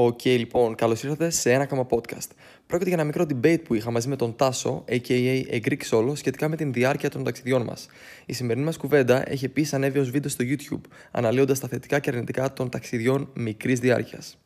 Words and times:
Οκ, 0.00 0.24
λοιπόν, 0.24 0.74
καλώς 0.74 1.02
ήρθατε 1.02 1.30
σε 1.30 1.52
ένα 1.52 1.62
ακόμα 1.62 1.86
podcast. 1.90 2.30
Πρόκειται 2.66 2.90
για 2.90 2.98
ένα 2.98 3.04
μικρό 3.04 3.26
debate 3.28 3.62
που 3.64 3.74
είχα 3.74 3.90
μαζί 3.90 4.08
με 4.08 4.16
τον 4.16 4.36
Τάσο, 4.36 4.84
aka 4.88 5.42
A 5.50 5.60
Greek 5.60 5.80
Solo, 5.90 6.12
σχετικά 6.16 6.48
με 6.48 6.56
την 6.56 6.72
διάρκεια 6.72 7.10
των 7.10 7.24
ταξιδιών 7.24 7.62
μας. 7.62 7.86
Η 8.26 8.32
σημερινή 8.32 8.64
μας 8.64 8.76
κουβέντα 8.76 9.30
έχει 9.30 9.44
επίσης 9.44 9.72
ανέβει 9.72 9.98
ως 9.98 10.10
βίντεο 10.10 10.30
στο 10.30 10.44
YouTube, 10.48 10.90
αναλύοντας 11.10 11.58
τα 11.58 11.68
θετικά 11.68 11.98
και 11.98 12.10
αρνητικά 12.10 12.52
των 12.52 12.68
ταξιδιών 12.68 13.30
μικρής 13.34 13.80
διάρκειας. 13.80 14.38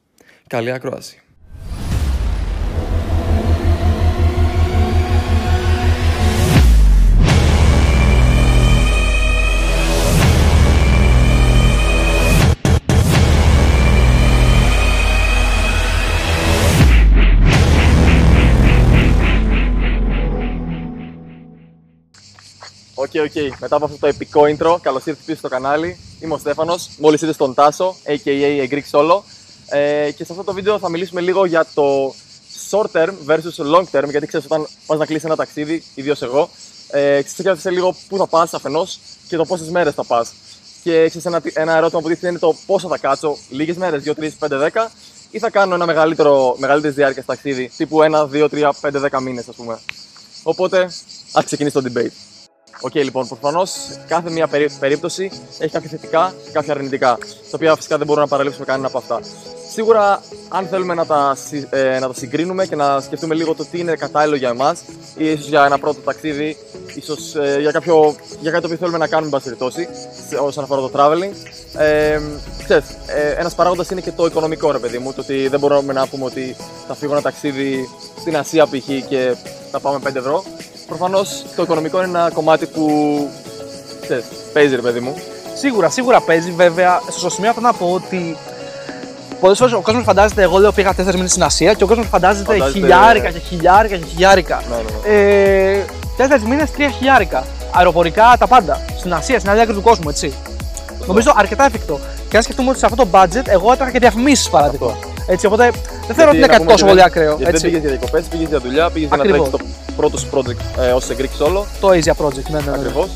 Καλή 0.46 0.70
ακρόαση. 0.70 1.22
OK, 23.14 23.24
OK. 23.24 23.60
Μετά 23.60 23.76
από 23.76 23.84
αυτό 23.84 23.96
το 23.98 24.06
επικό 24.06 24.40
intro, 24.42 24.76
καλώς 24.82 25.06
ήρθατε 25.06 25.22
πίσω 25.26 25.38
στο 25.38 25.48
κανάλι. 25.48 25.98
Είμαι 26.20 26.34
ο 26.34 26.38
Στέφανος. 26.38 26.90
Μόλις 26.98 27.20
ήρθε 27.20 27.34
στον 27.34 27.54
Τάσο, 27.54 27.96
aka 28.06 28.66
a 28.66 28.72
Greek 28.72 28.82
Solo. 28.90 29.20
Ε, 29.68 30.10
και 30.10 30.24
σε 30.24 30.32
αυτό 30.32 30.44
το 30.44 30.52
βίντεο 30.52 30.78
θα 30.78 30.88
μιλήσουμε 30.88 31.20
λίγο 31.20 31.44
για 31.44 31.66
το 31.74 32.14
short 32.70 32.86
term 32.92 33.12
versus 33.26 33.74
long 33.74 33.84
term. 33.90 34.08
Γιατί 34.10 34.26
ξέρεις, 34.26 34.46
όταν 34.46 34.66
πας 34.86 34.98
να 34.98 35.06
κλείσεις 35.06 35.24
ένα 35.24 35.36
ταξίδι, 35.36 35.82
ιδίως 35.94 36.22
εγώ, 36.22 36.48
ε, 36.90 37.20
σε 37.58 37.70
λίγο 37.70 37.94
πού 38.08 38.16
θα 38.16 38.26
πας 38.26 38.54
αφενός 38.54 38.98
και 39.28 39.36
το 39.36 39.44
πόσες 39.44 39.68
μέρες 39.68 39.94
θα 39.94 40.04
πας. 40.04 40.32
Και 40.82 41.08
ξέρεις, 41.08 41.24
ένα, 41.24 41.42
ένα 41.54 41.76
ερώτημα 41.76 42.00
που 42.00 42.08
τίθεται 42.08 42.28
είναι 42.28 42.38
το 42.38 42.56
πόσο 42.66 42.88
θα 42.88 42.98
κάτσω, 42.98 43.36
λίγες 43.48 43.76
μέρες, 43.76 44.02
2, 44.02 44.14
3, 44.14 44.36
5, 44.38 44.58
10, 44.58 44.90
ή 45.30 45.38
θα 45.38 45.50
κάνω 45.50 45.74
ένα 45.74 45.86
μεγαλύτερο, 45.86 46.56
μεγαλύτερης 46.58 46.96
διάρκειας 46.96 47.24
ταξίδι, 47.24 47.70
τύπου 47.76 48.02
1, 48.02 48.26
2, 48.26 48.48
3, 48.48 48.72
5, 48.80 49.00
10 49.00 49.20
μήνες, 49.20 49.48
ας 49.48 49.54
πούμε. 49.54 49.78
Οπότε, 50.42 50.90
ας 51.32 51.44
ξεκινήσει 51.44 51.74
το 51.74 51.90
debate. 51.92 52.31
OK, 52.84 52.90
okay, 52.94 53.02
λοιπόν, 53.04 53.28
προφανώς 53.28 53.72
κάθε 54.06 54.30
μία 54.30 54.48
περίπτωση 54.80 55.30
έχει 55.58 55.72
κάποια 55.72 55.90
θετικά 55.90 56.34
και 56.44 56.50
κάποια 56.52 56.74
αρνητικά, 56.74 57.18
τα 57.18 57.54
οποία 57.54 57.74
φυσικά 57.76 57.96
δεν 57.96 58.06
μπορούμε 58.06 58.24
να 58.24 58.30
παραλείψουμε 58.30 58.64
κανένα 58.64 58.86
από 58.86 58.98
αυτά. 58.98 59.20
Σίγουρα, 59.72 60.22
αν 60.48 60.66
θέλουμε 60.66 60.94
να 60.94 61.06
τα, 61.06 61.36
ε, 61.70 61.98
να 61.98 62.06
τα 62.06 62.14
συγκρίνουμε 62.14 62.66
και 62.66 62.76
να 62.76 63.00
σκεφτούμε 63.00 63.34
λίγο 63.34 63.54
το 63.54 63.64
τι 63.70 63.78
είναι 63.78 63.94
κατάλληλο 63.94 64.36
για 64.36 64.48
εμάς, 64.48 64.80
ή 65.16 65.30
ίσως 65.30 65.48
για 65.48 65.64
ένα 65.64 65.78
πρώτο 65.78 66.00
ταξίδι, 66.00 66.56
ίσως 66.94 67.34
ε, 67.34 67.60
για, 67.60 67.70
κάποιο, 67.70 68.16
για 68.40 68.50
κάτι 68.50 68.68
που 68.68 68.76
θέλουμε 68.76 68.98
να 68.98 69.06
κάνουμε, 69.06 69.26
εν 69.26 69.32
πάση 69.32 69.44
περιπτώσει, 69.44 69.88
όσον 70.40 70.64
αφορά 70.64 70.80
το 70.80 70.90
traveling. 70.94 71.32
Ε, 71.78 72.20
ξέρεις, 72.64 72.84
ε, 73.06 73.30
ένας 73.38 73.54
παράγοντας 73.54 73.90
είναι 73.90 74.00
και 74.00 74.12
το 74.12 74.26
οικονομικό, 74.26 74.72
ρε 74.72 74.78
παιδί 74.78 74.98
μου. 74.98 75.12
Το 75.12 75.20
ότι 75.20 75.48
δεν 75.48 75.60
μπορούμε 75.60 75.92
να 75.92 76.06
πούμε 76.06 76.24
ότι 76.24 76.56
θα 76.88 76.94
φύγω 76.94 77.12
ένα 77.12 77.22
ταξίδι 77.22 77.88
στην 78.20 78.36
Ασία 78.36 78.66
π.χ. 78.66 79.06
και 79.08 79.34
θα 79.70 79.80
πάμε 79.80 79.98
5 80.08 80.14
ευρώ 80.14 80.44
προφανώς 80.96 81.44
το 81.56 81.62
οικονομικό 81.62 81.98
είναι 81.98 82.18
ένα 82.18 82.30
κομμάτι 82.34 82.66
που 82.66 82.84
ξέρεις, 84.00 84.24
παίζει, 84.52 84.74
ρε 84.74 84.80
παιδί 84.80 85.00
μου. 85.00 85.14
Σίγουρα, 85.54 85.90
σίγουρα 85.90 86.20
παίζει. 86.20 86.50
Βέβαια, 86.50 87.00
στο 87.10 87.30
σημείο 87.30 87.50
αυτό 87.50 87.60
να 87.60 87.72
πω 87.72 87.92
ότι 87.94 88.36
πολλές 89.40 89.58
φορές 89.58 89.74
ο 89.74 89.80
κόσμος 89.80 90.04
φαντάζεται, 90.04 90.42
εγώ 90.42 90.58
λέω 90.58 90.72
πήγα 90.72 90.92
4 90.92 91.14
μήνες 91.14 91.30
στην 91.30 91.42
Ασία 91.42 91.72
και 91.72 91.84
ο 91.84 91.86
κόσμος 91.86 92.06
φαντάζεται, 92.06 92.52
φαντάζεται 92.52 92.78
χιλιάρικα 92.78 93.30
και 93.30 93.38
χιλιάρικα 93.38 93.96
και 93.96 94.04
χιλιάρικα. 94.04 94.62
Ναι, 94.70 94.76
ναι, 94.76 95.14
ναι. 95.14 95.76
Ε, 95.76 95.84
4 96.16 96.48
μήνες, 96.48 96.70
3 96.70 96.90
χιλιάρικα. 96.96 97.44
Αεροπορικά 97.74 98.36
τα 98.38 98.46
πάντα. 98.46 98.80
Στην 98.98 99.12
Ασία, 99.14 99.38
στην 99.38 99.50
άλλη 99.50 99.60
άκρη 99.60 99.74
του 99.74 99.82
κόσμου, 99.82 100.08
έτσι. 100.08 100.32
Νομίζω 101.06 101.32
αρκετά 101.36 101.64
εφικτό. 101.64 102.00
Και 102.28 102.36
αν 102.36 102.42
σκεφτούμε 102.42 102.70
ότι 102.70 102.78
σε 102.78 102.86
αυτό 102.86 102.96
το 102.96 103.08
budget, 103.12 103.46
εγώ 103.46 103.72
έτρεχα 103.72 103.90
και 103.90 103.98
διαφημίσεις 103.98 104.50
παράδειγμα. 104.50 104.96
Έτσι, 105.26 105.46
οπότε 105.46 105.70
δεν 106.06 106.16
θεωρώ 106.16 106.30
ότι 106.30 106.38
είναι 106.38 106.46
κάτι 106.46 106.66
τόσο 106.66 106.86
πολύ 106.86 107.02
ακραίο. 107.02 107.36
Γιατί 107.36 107.52
δεν 107.52 107.60
πήγες 107.60 107.80
για 107.80 107.90
διακοπές, 107.90 108.24
πήγες 108.24 108.48
για 108.48 108.58
δουλειά, 108.58 108.90
πήγες 108.90 109.08
για 109.08 109.16
να 109.16 109.22
τρέξεις 109.22 109.50
το 109.50 109.58
πρώτος 109.96 110.20
σου 110.20 110.28
project 110.32 110.80
ε, 110.80 110.90
ως 110.92 111.06
Greek 111.18 111.44
Solo. 111.44 111.64
Το 111.80 111.88
Asia 111.88 112.24
Project, 112.24 112.50
ναι, 112.50 112.60
ναι. 112.60 112.70
ναι. 112.70 112.76
Ακριβώς. 112.76 113.10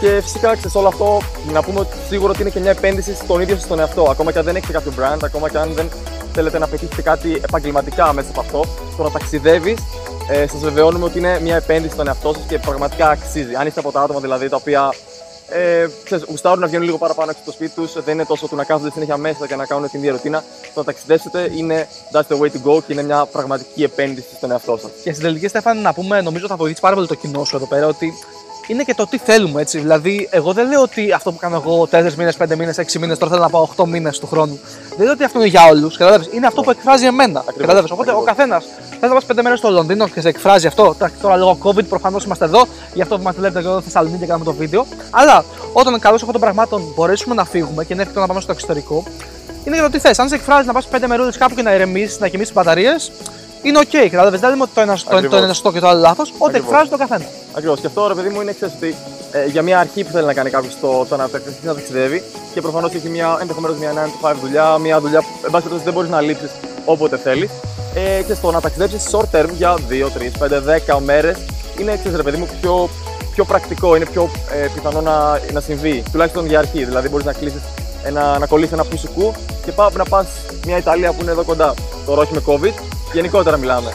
Και 0.00 0.20
φυσικά 0.22 0.52
ξέρεις 0.52 0.74
όλο 0.74 0.88
αυτό 0.88 1.20
να 1.52 1.62
πούμε 1.62 1.80
ότι 1.80 1.96
σίγουρα 2.08 2.30
ότι 2.30 2.40
είναι 2.40 2.50
και 2.50 2.60
μια 2.60 2.70
επένδυση 2.70 3.14
στον 3.14 3.40
ίδιο 3.40 3.56
στον 3.56 3.78
εαυτό. 3.78 4.02
Ακόμα 4.10 4.32
και 4.32 4.38
αν 4.38 4.44
δεν 4.44 4.56
έχετε 4.56 4.72
κάποιο 4.72 4.92
brand, 4.98 5.18
ακόμα 5.22 5.48
και 5.50 5.58
αν 5.58 5.72
δεν 5.74 5.88
θέλετε 6.32 6.58
να 6.58 6.66
πετύχετε 6.68 7.02
κάτι 7.02 7.40
επαγγελματικά 7.44 8.12
μέσα 8.12 8.28
από 8.30 8.40
αυτό, 8.40 8.64
το 8.96 9.02
να 9.02 9.10
ταξιδεύεις, 9.10 9.78
ε, 10.28 10.46
σας 10.46 10.60
βεβαιώνουμε 10.60 11.04
ότι 11.04 11.18
είναι 11.18 11.40
μια 11.40 11.56
επένδυση 11.56 11.94
στον 11.94 12.06
εαυτό 12.06 12.32
σας 12.32 12.42
και 12.48 12.58
πραγματικά 12.58 13.08
αξίζει. 13.08 13.54
Αν 13.54 13.66
είστε 13.66 13.80
από 13.80 13.92
τα 13.92 14.00
άτομα 14.00 14.20
δηλαδή 14.20 14.48
τα 14.48 14.56
οποία 14.56 14.94
ε, 15.48 15.86
ξέρεις, 16.04 16.24
γουστάρουν 16.28 16.60
να 16.60 16.66
βγαίνουν 16.66 16.84
λίγο 16.84 16.98
παραπάνω 16.98 17.30
έξω 17.30 17.42
από 17.42 17.50
το 17.50 17.56
σπίτι 17.56 17.74
τους. 17.74 18.02
Δεν 18.04 18.14
είναι 18.14 18.24
τόσο 18.24 18.48
του 18.48 18.56
να 18.56 18.64
κάθονται 18.64 18.90
συνέχεια 18.90 19.16
μέσα 19.16 19.46
και 19.46 19.56
να 19.56 19.66
κάνουν 19.66 19.90
την 19.90 19.98
ίδια 20.00 20.12
ρουτίνα. 20.12 20.44
Το 20.62 20.80
να 20.80 20.84
ταξιδέψετε 20.84 21.50
είναι 21.56 21.88
that's 22.12 22.34
the 22.36 22.38
way 22.40 22.46
to 22.46 22.70
go 22.70 22.82
και 22.86 22.92
είναι 22.92 23.02
μια 23.02 23.26
πραγματική 23.26 23.82
επένδυση 23.82 24.28
στον 24.36 24.50
εαυτό 24.50 24.78
σας. 24.82 24.90
Και 25.02 25.12
στην 25.12 25.24
τελική, 25.24 25.48
Στέφανη, 25.48 25.80
να 25.80 25.92
πούμε, 25.92 26.20
νομίζω 26.20 26.46
θα 26.46 26.56
βοηθήσει 26.56 26.80
πάρα 26.80 26.94
πολύ 26.94 27.06
το 27.06 27.14
κοινό 27.14 27.44
σου 27.44 27.56
εδώ 27.56 27.66
πέρα 27.66 27.86
ότι 27.86 28.12
είναι 28.66 28.82
και 28.82 28.94
το 28.94 29.06
τι 29.06 29.18
θέλουμε 29.18 29.60
έτσι. 29.60 29.78
Δηλαδή, 29.78 30.28
εγώ 30.30 30.52
δεν 30.52 30.68
λέω 30.68 30.82
ότι 30.82 31.12
αυτό 31.12 31.32
που 31.32 31.38
κάνω 31.38 31.56
εγώ 31.64 31.88
4 31.90 32.14
μήνες, 32.14 32.36
5 32.36 32.56
μήνες, 32.56 32.78
6 32.78 32.98
μήνες, 32.98 33.18
τώρα 33.18 33.30
θέλω 33.30 33.42
να 33.44 33.50
πάω 33.50 33.68
8 33.76 33.84
μήνες 33.86 34.18
του 34.18 34.26
χρόνου. 34.26 34.60
Δεν 34.96 35.04
λέω 35.04 35.12
ότι 35.12 35.24
αυτό 35.24 35.38
είναι 35.38 35.48
για 35.48 35.66
όλους. 35.66 35.98
Είναι 36.32 36.46
αυτό 36.46 36.62
που 36.62 36.70
εκφράζει 36.70 37.06
εμένα. 37.06 37.44
Ακριβώς, 37.48 37.74
Οπότε 37.90 37.92
ακριβώς. 38.10 38.14
ο 38.20 38.22
καθένας 38.24 38.64
Θε 39.06 39.14
να 39.14 39.20
πα 39.20 39.40
5 39.40 39.42
μέρες 39.42 39.58
στο 39.58 39.70
Λονδίνο 39.70 40.08
και 40.08 40.20
σε 40.20 40.28
εκφράζει 40.28 40.66
αυτό. 40.66 40.96
Τώρα 41.22 41.36
λόγω 41.36 41.58
COVID 41.62 41.84
προφανώς 41.88 42.24
είμαστε 42.24 42.44
εδώ, 42.44 42.66
γι' 42.94 43.02
αυτό 43.02 43.16
που 43.16 43.22
μας 43.22 43.36
βλέπετε 43.36 43.58
εδώ 43.58 43.74
στη 43.74 43.84
Θεσσαλονίκη 43.84 44.20
και 44.20 44.26
κάνουμε 44.26 44.44
το 44.44 44.52
βίντεο. 44.52 44.86
Αλλά 45.10 45.44
όταν 45.72 45.98
καλώς 45.98 46.20
εχόντων 46.20 46.32
των 46.32 46.40
πραγμάτων 46.40 46.82
μπορέσουμε 46.94 47.34
να 47.34 47.44
φύγουμε 47.44 47.84
και 47.84 47.92
είναι 47.92 48.02
εφικτό 48.02 48.20
να 48.20 48.26
πάμε 48.26 48.40
στο 48.40 48.52
εξωτερικό, 48.52 49.04
είναι 49.64 49.74
για 49.74 49.84
το 49.84 49.90
τι 49.90 49.98
θες. 49.98 50.18
Αν 50.18 50.28
σε 50.28 50.34
εκφράζει 50.34 50.66
να 50.66 50.72
πας 50.72 50.88
5 50.92 51.04
μερούδες 51.06 51.36
κάπου 51.36 51.54
και 51.54 51.62
να 51.62 51.74
ηρεμήσεις, 51.74 52.16
να 52.20 52.28
γεμίσεις 52.28 52.52
μπαταρίες, 52.54 53.12
είναι 53.62 53.78
OK. 53.78 53.84
Okay, 53.92 54.08
κατάλαβες. 54.10 54.36
Δεν 54.36 54.50
λέμε 54.50 54.62
ότι 54.62 54.70
το 54.74 54.80
ένα, 54.80 54.98
το, 55.10 55.28
το 55.28 55.36
ένα 55.36 55.46
σωστό 55.46 55.72
και 55.72 55.80
το 55.80 55.88
άλλο 55.88 56.00
λάθος. 56.00 56.32
Ό,τι 56.38 56.56
εκφράζει 56.56 56.90
το 56.90 56.96
καθένα. 56.96 57.24
Ακριβώς. 57.54 57.80
Και 57.80 57.86
αυτό 57.86 58.06
ρε 58.08 58.14
παιδί 58.14 58.28
μου 58.28 58.40
είναι 58.40 58.52
ξέρεις 58.52 58.74
ότι 58.76 58.94
ε, 59.32 59.46
για 59.46 59.62
μια 59.62 59.78
αρχή 59.78 60.04
που 60.04 60.10
θέλει 60.10 60.26
να 60.26 60.34
κάνει 60.34 60.50
κάποιος 60.50 60.80
το, 60.80 61.06
το 61.08 61.16
να, 61.16 61.28
να 61.62 61.74
ταξιδεύει 61.74 62.22
και 62.54 62.60
προφανώς 62.60 62.94
έχει 62.94 63.08
μια, 63.08 63.38
ενδεχομένως 63.40 63.76
μια 63.78 63.92
9 64.22 64.26
to 64.26 64.30
5 64.30 64.34
δουλειά, 64.40 64.78
μια 64.78 65.00
δουλειά 65.00 65.20
που 65.20 65.26
εν 65.44 65.50
πάση 65.50 65.66
δεν 65.84 65.92
μπορείς 65.92 66.10
να 66.10 66.20
λείψεις 66.20 66.50
όποτε 66.84 67.16
θέλεις. 67.16 67.50
Ε, 67.94 68.22
και 68.22 68.34
στο 68.34 68.50
να 68.50 68.60
ταξιδέψεις 68.60 69.10
short 69.12 69.38
term 69.38 69.48
για 69.56 69.74
2, 69.88 70.08
3, 70.08 70.30
5, 70.38 70.62
10 70.96 70.98
μέρες 71.04 71.36
είναι 71.78 71.96
ξέρεις, 71.96 72.16
ρε 72.16 72.22
παιδί 72.22 72.36
μου 72.36 72.48
πιο, 72.60 72.88
πιο 73.34 73.44
πρακτικό, 73.44 73.96
είναι 73.96 74.06
πιο 74.06 74.30
ε, 74.52 74.66
πιθανό 74.74 75.00
να, 75.00 75.40
να 75.52 75.60
συμβεί. 75.60 76.02
Τουλάχιστον 76.12 76.46
για 76.46 76.58
αρχή. 76.58 76.84
Δηλαδή 76.84 77.08
μπορείς 77.08 77.26
να 77.26 77.32
κλείσεις 77.32 77.60
ένα, 78.04 78.38
να 78.38 78.46
κολλήσεις 78.46 78.72
ένα 78.72 78.84
πουσουκού 78.84 79.32
και 79.64 79.72
πάω 79.72 79.88
να 79.96 80.04
πας 80.04 80.26
μια 80.66 80.76
Ιταλία 80.76 81.12
που 81.12 81.22
είναι 81.22 81.30
εδώ 81.30 81.42
κοντά. 81.42 81.74
Τώρα 82.06 82.20
όχι 82.20 82.32
με 82.34 82.42
COVID, 82.46 82.82
γενικότερα 83.12 83.56
μιλάμε. 83.56 83.92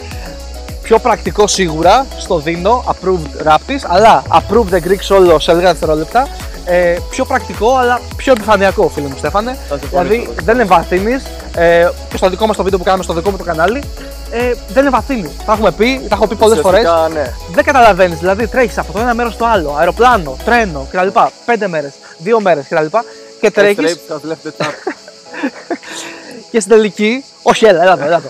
Πιο 0.82 1.00
πρακτικό 1.00 1.48
σίγουρα 1.48 2.06
στο 2.18 2.38
δίνω, 2.38 2.84
approved 2.88 3.48
raptis, 3.48 3.84
αλλά 3.88 4.24
approved 4.32 4.74
the 4.74 4.88
Greek 4.88 5.16
solo 5.16 5.36
σε 5.40 5.54
λίγα 5.54 5.68
δευτερόλεπτα. 5.72 6.28
Ε, 6.66 6.98
πιο 7.10 7.26
πρακτικό, 7.26 7.76
αλλά 7.76 8.02
πιο 8.16 8.32
επιφανειακό, 8.32 8.88
φίλε 8.88 9.08
μου 9.08 9.16
Στέφανε. 9.18 9.58
Δηλαδή 9.90 10.30
δεν 10.44 10.60
εμβαθύνεις. 10.60 11.24
Ε, 11.56 11.90
και 12.10 12.18
στο 12.18 12.30
δικό 12.30 12.48
μας 12.48 12.58
το 12.58 12.64
βίντεο 12.64 12.78
που 12.78 12.84
κάναμε 12.84 13.04
στο 13.04 13.14
δικό 13.14 13.32
μου 13.32 13.38
το 13.38 13.44
κανάλι, 13.44 13.84
ε, 14.32 14.54
δεν 14.74 14.86
εμβαθύνει. 14.86 15.32
Τα 15.46 15.54
έχουμε 15.54 15.72
πει, 15.72 16.06
τα 16.10 16.16
έχω 16.16 16.28
πει 16.28 16.36
πολλές 16.36 16.60
φορές. 16.60 16.84
Ναι. 17.14 17.34
Δεν 17.54 17.64
καταλαβαίνεις. 17.64 18.20
Δηλαδή 18.20 18.48
τρέχεις 18.48 18.78
από 18.78 18.92
το 18.94 19.00
ένα 19.00 19.14
μέρος 19.14 19.34
στο 19.34 19.46
άλλο, 19.46 19.76
αεροπλάνο, 19.80 20.38
τρένο 20.46 20.88
κτλ. 20.92 21.08
Πέντε 21.46 21.68
μέρες, 21.68 21.94
δύο 22.18 22.40
μέρες 22.40 22.66
κτλ. 22.70 22.98
Και 23.42 23.52
τρέχεις. 23.52 24.00
και 26.52 26.60
στην 26.60 26.72
τελική. 26.72 27.24
Όχι, 27.42 27.66
έλα, 27.66 27.82
έλα, 27.82 28.06
έλα. 28.06 28.22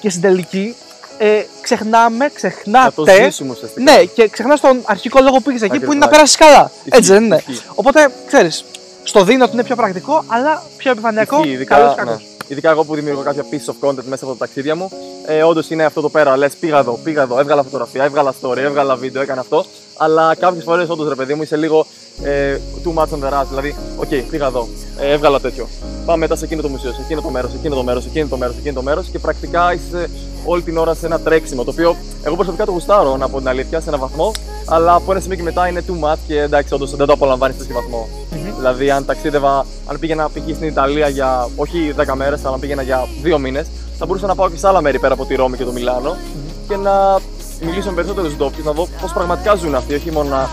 Και 0.00 0.10
στην 0.10 0.22
τελική 0.22 0.74
ε, 1.18 1.42
ξεχνάμε, 1.60 2.30
ξεχνάτε. 2.34 2.92
Θα 2.94 3.04
το 3.04 3.04
ζήσουμε 3.24 3.52
ουσιαστικά. 3.52 3.92
Ναι, 3.92 4.04
και 4.04 4.28
ξεχνάς 4.28 4.60
τον 4.60 4.80
αρχικό 4.84 5.20
λόγο 5.20 5.36
που 5.36 5.42
πήγε 5.42 5.64
εκεί 5.64 5.78
που 5.78 5.92
είναι 5.92 6.04
να 6.04 6.08
περάσεις 6.08 6.36
καλά. 6.36 6.70
Έτσι 6.84 7.12
δεν 7.12 7.24
είναι. 7.24 7.42
Οπότε 7.74 8.08
ξέρεις, 8.26 8.64
στο 9.02 9.24
δίνω 9.24 9.44
ότι 9.44 9.52
είναι 9.52 9.64
πιο 9.64 9.76
πρακτικό, 9.76 10.24
αλλά 10.26 10.62
πιο 10.76 10.90
επιφανειακό. 10.90 11.40
Καλός 11.66 11.94
ναι. 12.04 12.16
Ειδικά 12.48 12.70
εγώ 12.70 12.84
που 12.84 12.94
δημιουργώ 12.94 13.22
κάποια 13.22 13.44
piece 13.50 13.72
of 13.72 13.88
content 13.88 14.04
μέσα 14.08 14.24
από 14.24 14.32
τα 14.32 14.38
ταξίδια 14.38 14.76
μου. 14.76 14.90
Ε, 15.26 15.42
Όντως 15.42 15.70
είναι 15.70 15.84
αυτό 15.84 16.00
το 16.00 16.08
πέρα. 16.08 16.36
Λες, 16.36 16.54
πήγα 16.56 16.78
εδώ, 16.78 16.98
πήγα 17.02 17.22
εδώ, 17.22 17.38
έβγαλα 17.38 17.62
φωτογραφία, 17.62 18.04
έβγαλα 18.04 18.34
story, 18.40 18.56
έβγαλα 18.56 18.96
βίντεο, 18.96 19.22
έκανα 19.22 19.40
αυτό. 19.40 19.64
Αλλά 19.96 20.34
κάποιες 20.34 20.64
φορές 20.64 20.88
όντως 20.88 21.08
ρε 21.08 21.14
παιδί 21.14 21.34
μου 21.34 21.42
είσαι 21.42 21.56
λίγο 21.56 21.86
ε, 22.22 22.58
too 22.84 22.94
much 22.98 23.08
on 23.08 23.28
the 23.28 23.32
rush. 23.32 23.46
Δηλαδή, 23.48 23.74
OK, 23.96 24.08
okay, 24.10 24.22
πήγα 24.30 24.46
εδώ, 24.46 24.68
ε, 25.00 25.12
έβγαλα 25.12 25.40
τέτοιο. 25.40 25.68
Πάμε 26.06 26.18
μετά 26.18 26.36
σε 26.36 26.44
εκείνο 26.44 26.62
το 26.62 26.68
μουσείο, 26.68 26.92
σε 26.92 27.00
εκείνο 27.04 27.20
το 27.20 27.28
μέρος, 27.28 27.50
σε 27.50 27.56
εκείνο 27.56 27.74
το 27.74 27.82
μέρος, 27.82 28.02
σε 28.02 28.08
εκείνο 28.08 28.28
το 28.28 28.36
μέρος, 28.36 28.54
σε 28.54 28.60
εκείνο 28.60 28.74
το 28.74 28.82
μέρος 28.82 29.08
και 29.08 29.18
πρακτικά 29.18 29.72
είσαι 29.72 30.10
όλη 30.44 30.62
την 30.62 30.76
ώρα 30.76 30.94
σε 30.94 31.06
ένα 31.06 31.20
τρέξιμο. 31.20 31.64
Το 31.64 31.70
οποίο 31.70 31.96
εγώ 32.24 32.34
προσωπικά 32.34 32.64
το 32.64 32.70
γουστάρω 32.70 33.16
να 33.16 33.28
πω 33.28 33.38
την 33.38 33.48
αλήθεια 33.48 33.80
σε 33.80 33.88
έναν 33.88 34.00
βαθμό, 34.00 34.32
αλλά 34.68 34.94
από 34.94 35.12
ένα 35.12 35.20
σημείο 35.20 35.36
και 35.36 35.42
μετά 35.42 35.68
είναι 35.68 35.84
too 35.86 36.08
much 36.08 36.18
και 36.26 36.40
εντάξει, 36.40 36.74
όντως 36.74 36.96
δεν 36.96 37.06
το 37.06 37.12
απολαμβάνεις 37.12 37.56
σε 37.56 37.62
τέτοιο 37.62 37.80
βαθμό. 37.80 38.08
Mm-hmm. 38.08 38.54
Δηλαδή, 38.56 38.90
αν 38.90 39.04
ταξίδευα, 39.04 39.66
αν 39.86 39.98
πήγαινα 39.98 40.28
π.χ. 40.28 40.54
στην 40.54 40.68
Ιταλία 40.68 41.08
για 41.08 41.48
όχι 41.56 41.94
10 41.96 42.14
μέρες, 42.14 42.44
αλλά 42.44 42.58
πήγαινα 42.58 42.82
για 42.82 43.08
2 43.24 43.38
μήνες, 43.38 43.66
θα 43.98 44.06
μπορούσα 44.06 44.26
να 44.26 44.34
πάω 44.34 44.50
και 44.50 44.56
σε 44.56 44.68
άλλα 44.68 44.80
μέρη 44.80 44.98
πέρα 44.98 45.14
από 45.14 45.24
τη 45.24 45.34
Ρώμη 45.34 45.56
και 45.56 45.64
το 45.64 45.72
Μιλάνο 45.72 46.10
mm-hmm. 46.10 46.68
και 46.68 46.76
να 46.76 47.18
μιλήσω 47.60 47.88
με 47.88 47.94
περισσότερους 47.94 48.36
ντόπιους, 48.36 48.64
να 48.64 48.72
δω 48.72 48.88
πώς 49.00 49.12
πραγματικά 49.12 49.54
ζουν 49.54 49.74
αυτοί, 49.74 49.94
όχι 49.94 50.10
μόνο 50.10 50.28
να 50.28 50.48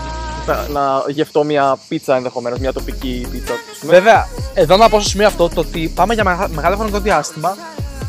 να 0.72 1.04
γευτώ 1.08 1.44
μια 1.44 1.78
πίτσα 1.88 2.16
ενδεχομένως, 2.16 2.58
μια 2.58 2.72
τοπική 2.72 3.26
πίτσα. 3.30 3.52
Βέβαια, 3.82 4.28
εδώ 4.54 4.76
να 4.76 4.88
πω 4.88 5.00
στο 5.00 5.08
σημείο 5.08 5.26
αυτό 5.26 5.48
το 5.48 5.60
ότι 5.60 5.92
πάμε 5.94 6.14
για 6.14 6.48
μεγάλο 6.54 6.76
χρονικό 6.76 7.00
διάστημα 7.00 7.56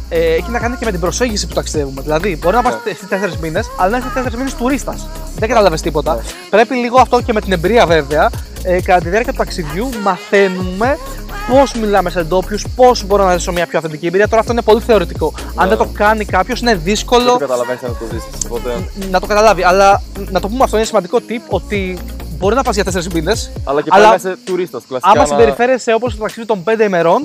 ε, 0.10 0.34
έχει 0.34 0.50
να 0.52 0.60
κάνει 0.60 0.76
και 0.76 0.86
με 0.86 0.92
την 0.92 1.00
προσέγγιση 1.00 1.48
που 1.48 1.54
ταξιδεύουμε. 1.54 2.02
Δηλαδή, 2.02 2.38
μπορεί 2.42 2.56
να 2.56 2.62
πα 2.62 2.70
Ναι. 2.86 2.94
στι 2.94 3.06
4 3.10 3.38
μήνες, 3.42 3.70
αλλά 3.78 3.90
να 3.90 3.98
είσαι 3.98 4.08
4 4.16 4.36
μήνες 4.38 4.54
τουρίστας. 4.56 5.08
Δεν 5.36 5.50
κατάλαβε 5.50 5.76
τίποτα. 5.78 6.14
Ναι. 6.16 6.22
Πρέπει 6.50 6.76
λίγο 6.76 7.00
αυτό 7.00 7.22
και 7.22 7.34
με 7.34 7.42
την 7.42 7.52
εμπειρία 7.52 7.86
βέβαια. 7.86 8.30
Ε, 8.64 8.82
κατά 8.82 9.00
τη 9.02 9.10
διάρκεια 9.10 9.32
του 9.32 9.38
ταξιδιού 9.38 9.90
μαθαίνουμε 10.04 10.98
πώς 11.52 11.74
μιλάμε 11.74 12.10
σε 12.10 12.24
ντόπιους, 12.24 12.66
πώς 12.76 13.04
μπορώ 13.06 13.26
να 13.26 13.38
ζήσω 13.38 13.52
μια 13.52 13.66
πιο 13.68 13.78
αυθεντική 13.78 14.06
εμπειρία. 14.08 14.28
Τώρα 14.28 14.40
αυτό 14.40 14.52
είναι 14.52 14.62
πολύ 14.62 14.82
θεωρητικό. 14.82 15.34
Αν 15.56 15.68
Ναι. 15.70 15.76
δεν 15.76 15.78
το 15.88 15.92
κάνει 15.94 16.26
κάποιος, 16.26 16.62
είναι 16.62 16.72
Δεν 16.72 16.82
δύσκολο 16.84 17.32
το 17.32 17.38
καταλαβαίνεις 17.38 17.84
αν 17.84 17.98
το 18.00 18.06
ζήσεις. 18.12 18.30
Οπότε. 18.46 18.70
να 19.12 19.20
το 19.20 19.28
καταλάβει. 19.28 19.64
Αλλά 19.64 20.02
να 20.30 20.40
το 20.40 20.48
πούμε 20.48 20.64
αυτό 20.64 20.78
είναι 20.78 20.86
σημαντικό 20.86 21.18
tip 21.30 21.42
ότι 21.50 21.98
μπορεί 22.38 22.56
να 22.56 22.64
πας 22.64 22.76
για 22.76 22.84
4 22.84 23.08
μήνες. 23.14 23.52
Αλλά 23.64 23.82
και 23.82 23.90
Αλλά- 23.94 24.04
πάλι 24.10 24.22
να 24.24 24.30
είσαι 24.30 24.40
τουρίστας. 24.46 24.84
Κλασικά. 24.88 25.10
Άμα 25.12 25.20
να- 25.22 25.26
συμπεριφέρεσαι 25.28 25.94
όπως 25.94 26.16
το 26.16 26.22
ταξίδι 26.22 26.46
των 26.48 26.64
5 26.64 26.84
ημερών, 26.84 27.24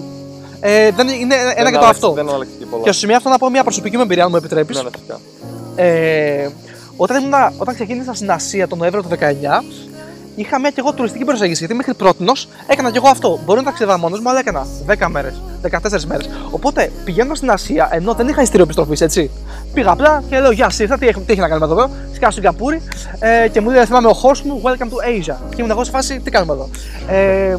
ε, 0.60 0.90
δεν 0.90 1.08
είναι 1.08 1.34
ένα 1.34 1.44
δεν 1.44 1.54
και 1.54 1.62
το 1.62 1.78
άλλαξε- 1.78 1.84
αυτό. 2.04 2.12
Δεν 2.12 2.28
άλλαξε 2.28 2.52
και 2.58 2.66
πολλά. 2.66 2.82
Και 2.82 2.90
στο 2.90 3.00
σημείο 3.00 3.16
αυτό 3.16 3.28
να 3.28 3.38
πω 3.38 3.50
μια 3.50 3.62
προσωπική 3.62 3.96
μου 3.96 4.02
εμπειρία, 4.02 4.24
αν 4.24 4.30
μου 4.30 4.36
επιτρέπεις. 4.36 4.76
Ναι, 4.76 4.82
ναι, 4.82 4.88
φυσικά. 4.90 5.20
Ε, 5.76 6.48
όταν, 6.96 7.16
ήμουν, 7.22 7.34
όταν 7.58 7.74
ξεκίνησα 7.74 8.14
στην 8.14 8.30
Ασία 8.30 8.68
τον 8.68 8.78
Νοέμβριο 8.78 9.02
του 9.02 9.08
19, 9.08 9.64
είχα 10.34 10.60
μια 10.60 10.70
και 10.70 10.76
εγώ 10.80 10.92
τουριστική 10.92 11.24
προσέγγιση. 11.24 11.58
Γιατί 11.58 11.74
μέχρι 11.74 11.94
πρώτη 11.94 12.24
έκανα 12.66 12.90
και 12.90 12.96
εγώ 12.96 13.08
αυτό. 13.08 13.40
Μπορεί 13.44 13.58
να 13.58 13.64
ταξιδεύα 13.64 13.98
μόνος 13.98 14.20
μου, 14.20 14.28
αλλά 14.30 14.38
έκανα 14.38 14.66
10 14.86 15.08
μέρες, 15.08 15.42
14 15.62 16.04
μέρες. 16.06 16.28
Οπότε 16.50 16.92
πηγαίνοντας 17.04 17.36
στην 17.36 17.50
Ασία, 17.50 17.88
ενώ 17.92 18.14
δεν 18.14 18.28
είχα 18.28 18.42
ειστήριο 18.42 18.64
επιστροφή, 18.64 19.04
έτσι. 19.04 19.30
Πήγα 19.74 19.90
απλά 19.90 20.22
και 20.28 20.40
λέω 20.40 20.50
Γεια 20.50 20.70
σα, 20.70 20.82
ήρθα, 20.82 20.98
τι, 20.98 21.06
έχει- 21.08 21.20
τι 21.20 21.32
έχει 21.32 21.40
να 21.40 21.48
κάνουμε 21.48 21.66
εδώ; 21.72 21.90
Σκάω 22.14 22.30
στην 22.30 22.42
Καπούρη 22.42 22.82
ε, 23.18 23.48
και 23.48 23.60
μου 23.60 23.70
λέει 23.70 23.84
Θυμάμαι 23.84 24.08
ο 24.08 24.16
host 24.22 24.40
μου, 24.44 24.62
Welcome 24.64 24.84
to 24.84 25.30
Asia. 25.32 25.36
Και 25.48 25.56
ήμουν 25.58 25.70
εγώ 25.70 25.84
σε 25.84 25.90
φάση, 25.90 26.20
τι 26.20 26.30
κάνουμε 26.30 26.52
εδώ; 26.52 26.68
Ε, 27.08 27.56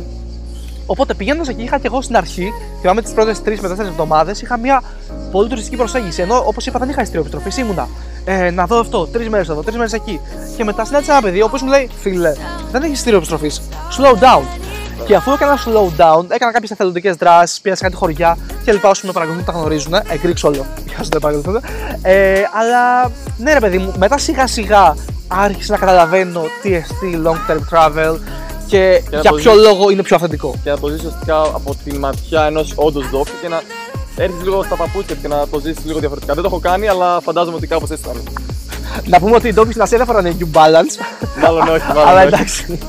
Οπότε 0.91 1.13
πηγαίνοντας 1.13 1.47
εκεί, 1.47 1.63
είχα 1.63 1.77
και 1.77 1.87
εγώ 1.87 2.01
στην 2.01 2.17
αρχή, 2.17 2.53
θυμάμαι 2.81 3.01
τις 3.01 3.13
πρώτες 3.13 3.41
3 3.45 3.59
με 3.61 3.69
4 3.69 3.79
εβδομάδες, 3.79 4.41
είχα 4.41 4.57
μια 4.57 4.81
πολύ 5.31 5.49
τουριστική 5.49 5.75
προσέγγιση. 5.75 6.21
Ενώ 6.21 6.43
όπως 6.45 6.65
είπα, 6.65 6.79
δεν 6.79 6.89
είχα 6.89 7.01
ειστήριο 7.01 7.25
επιστροφή, 7.27 7.61
ήμουνα 7.61 7.87
ε, 8.25 8.51
να 8.51 8.65
δω 8.65 8.79
αυτό, 8.79 9.07
τρεις 9.07 9.29
μέρες 9.29 9.49
εδώ, 9.49 9.61
τρεις 9.61 9.75
μέρες 9.75 9.93
εκεί. 9.93 10.19
Και 10.57 10.63
μετά 10.63 10.85
συνάντησα 10.85 11.11
ένα 11.11 11.21
παιδί, 11.21 11.41
ο 11.41 11.45
οποίος 11.45 11.61
μου 11.61 11.69
λέει, 11.69 11.89
Φίλε, 12.01 12.33
δεν 12.71 12.83
έχεις 12.83 12.93
ειστήριο 12.93 13.17
επιστροφή. 13.17 13.51
Slow 13.97 14.13
down. 14.13 14.43
Και 15.05 15.15
αφού 15.15 15.31
έκανα 15.31 15.57
slow 15.57 16.01
down, 16.01 16.25
έκανα 16.27 16.51
κάποιες 16.51 16.71
εθελοντικές 16.71 17.15
δράσεις, 17.15 17.61
πήγα 17.61 17.75
σε 17.75 17.83
κάτι 17.83 17.95
χωριά 17.95 18.37
και 18.65 18.71
λοιπά. 18.71 18.89
Όσοι 18.89 19.05
με 19.05 19.11
παρακολουθούν 19.11 19.45
τα 19.45 19.51
γνωρίζουν. 19.51 19.93
Εγκρίξω 19.93 20.47
όλο. 20.47 20.65
Για 20.85 20.97
όσοι 20.99 21.09
δεν 21.11 21.21
παρακολουθούν. 21.21 21.61
Ε, 22.01 22.41
αλλά 22.59 23.11
ναι, 23.37 23.53
ρε 23.53 23.59
παιδί 23.59 23.77
μου, 23.77 23.93
μετά 23.97 24.17
σιγά 24.17 24.47
σιγά 24.47 24.95
άρχισα 25.27 25.71
να 25.71 25.79
καταλαβαίνω 25.79 26.43
τι 26.61 26.73
εστί 26.73 27.21
long 27.25 27.51
term 27.51 27.59
travel 27.71 28.17
και, 28.71 29.03
να 29.11 29.19
για 29.19 29.29
το 29.31 29.35
ποιο 29.35 29.53
ζεις. 29.53 29.61
λόγο 29.61 29.89
είναι 29.89 30.03
πιο 30.03 30.15
αυθεντικό. 30.15 30.55
Και 30.63 30.69
να 30.69 30.79
το 30.79 30.87
ζήσει 30.87 31.05
ουσιαστικά 31.05 31.41
από 31.41 31.75
τη 31.83 31.97
ματιά 31.97 32.45
ενός 32.45 32.73
όντως 32.75 33.09
ντόπιου 33.09 33.33
και 33.41 33.47
να 33.47 33.61
έρθεις 34.15 34.43
λίγο 34.43 34.63
στα 34.63 34.75
παπούτσια 34.75 35.15
και 35.15 35.27
να 35.27 35.47
το 35.47 35.59
ζήσει 35.59 35.79
λίγο 35.85 35.99
διαφορετικά. 35.99 36.33
Δεν 36.33 36.43
το 36.43 36.49
έχω 36.51 36.59
κάνει, 36.59 36.87
αλλά 36.87 37.19
φαντάζομαι 37.21 37.55
ότι 37.55 37.67
κάπως 37.67 37.89
έτσι 37.89 38.03
θα 38.03 38.11
είναι. 38.11 38.23
Να 39.05 39.19
πούμε 39.19 39.35
ότι 39.35 39.47
οι 39.47 39.53
ντόπιοι 39.53 39.71
στην 39.71 39.83
Ασία 39.83 39.97
δεν 39.97 40.07
φοράνε 40.07 40.35
New 40.39 40.57
Balance. 40.57 40.93
Μάλλον 41.41 41.67
όχι, 41.67 41.87
μάλλον 41.87 42.07
αλλά 42.07 42.19
όχι. 42.19 42.27
εντάξει. 42.27 42.79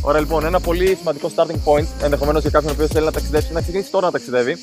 Ωραία, 0.00 0.20
λοιπόν, 0.20 0.44
ένα 0.44 0.60
πολύ 0.60 0.96
σημαντικό 0.98 1.30
starting 1.36 1.60
point 1.64 1.86
ενδεχομένως 2.02 2.42
για 2.42 2.50
κάποιον 2.50 2.70
ο 2.70 2.74
οποίος 2.74 2.90
θέλει 2.90 3.04
να 3.04 3.12
ταξιδέψει, 3.12 3.52
να 3.52 3.60
ξεκινήσει 3.60 3.90
τώρα 3.90 4.06
να 4.06 4.12
ταξιδεύει, 4.12 4.56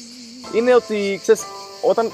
είναι 0.54 0.76
ότι 0.76 1.20
ξέρεις, 1.22 1.42
όταν 1.82 2.12